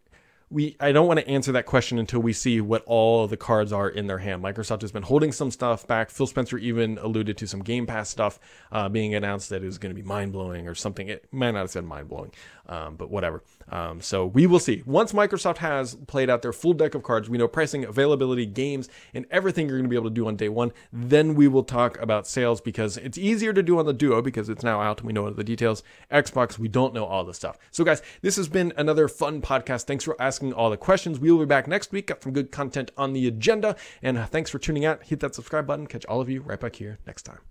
we 0.52 0.76
I 0.80 0.92
don't 0.92 1.08
want 1.08 1.20
to 1.20 1.28
answer 1.28 1.54
that 1.54 1.66
question 1.66 1.98
until 1.98 2.20
we 2.20 2.34
see 2.34 2.60
what 2.60 2.84
all 2.86 3.24
of 3.24 3.30
the 3.30 3.38
cards 3.38 3.72
are 3.72 3.90
in 3.90 4.08
their 4.08 4.18
hand. 4.18 4.44
Microsoft 4.44 4.82
has 4.82 4.92
been 4.92 5.04
holding 5.04 5.32
some 5.32 5.50
stuff 5.50 5.88
back. 5.88 6.12
Phil 6.12 6.28
Spencer 6.28 6.58
even 6.58 6.98
alluded 6.98 7.38
to 7.38 7.48
some 7.48 7.62
Game 7.64 7.88
Pass 7.88 8.10
stuff 8.10 8.38
uh, 8.72 8.90
being 8.90 9.16
announced 9.16 9.50
that 9.50 9.64
is 9.64 9.78
going 9.78 9.96
to 9.96 10.00
be 10.00 10.06
mind 10.06 10.34
blowing 10.34 10.68
or 10.68 10.76
something. 10.76 11.08
It 11.08 11.26
might 11.32 11.52
not 11.52 11.60
have 11.62 11.70
said 11.72 11.86
mind 11.86 12.10
blowing, 12.10 12.32
um, 12.68 12.98
but 12.98 13.10
whatever. 13.10 13.44
Um, 13.72 14.02
so 14.02 14.26
we 14.26 14.46
will 14.48 14.60
see. 14.60 14.84
Once 14.86 15.14
Microsoft 15.14 15.58
has 15.58 15.96
played 15.96 16.30
out 16.30 16.42
their 16.42 16.54
full 16.54 16.74
deck 16.74 16.94
of 16.94 17.04
cards, 17.04 17.30
we 17.30 17.38
know 17.38 17.48
pricing, 17.48 17.86
availability, 17.86 18.46
games, 18.46 18.90
and 19.14 19.26
everything 19.32 19.68
you're 19.68 19.78
going 19.78 19.86
to 19.86 19.90
be 19.90 19.96
able 19.96 20.10
to 20.10 20.14
do 20.14 20.28
on 20.28 20.36
day 20.36 20.50
one. 20.50 20.74
Then 20.92 21.36
we 21.36 21.48
will 21.48 21.64
talk 21.64 22.00
about 22.00 22.28
sales 22.28 22.60
because 22.60 22.98
it's 22.98 23.18
easier 23.18 23.54
to 23.54 23.64
do 23.64 23.80
on 23.80 23.86
the 23.86 23.94
Duo 23.94 24.22
because 24.22 24.50
it's 24.50 24.64
now 24.64 24.82
out 24.82 25.00
and 25.00 25.08
we 25.08 25.14
know 25.14 25.30
the 25.30 25.44
details. 25.44 25.84
Xbox, 26.12 26.60
we 26.60 26.68
don't 26.68 26.94
know 26.94 27.06
all 27.06 27.24
the 27.24 27.34
stuff. 27.34 27.58
So 27.72 27.84
guys, 27.84 28.02
this 28.22 28.36
has 28.36 28.50
been 28.50 28.74
another 28.76 29.08
fun 29.08 29.42
podcast. 29.42 29.84
Thanks 29.84 30.04
for 30.04 30.22
asking 30.22 30.54
all 30.54 30.70
the 30.70 30.78
questions. 30.78 31.20
We 31.20 31.32
will 31.32 31.40
be 31.40 31.46
back 31.46 31.68
next 31.68 31.92
week. 31.92 32.08
Got 32.08 32.24
some 32.24 32.34
good 32.34 32.52
content 32.52 32.92
on 32.98 33.14
the 33.14 33.28
agenda. 33.28 33.76
And 34.02 34.18
thanks 34.30 34.50
for 34.50 34.60
tuning 34.60 34.86
out. 34.86 35.04
Hit 35.04 35.22
that 35.22 35.36
subscribe 35.36 35.66
button. 35.66 35.88
Catch 35.88 36.06
all 36.06 36.20
of 36.20 36.30
you 36.30 36.42
right 36.42 36.60
back 36.60 36.76
here 36.76 37.00
next 37.06 37.24
time. 37.24 37.51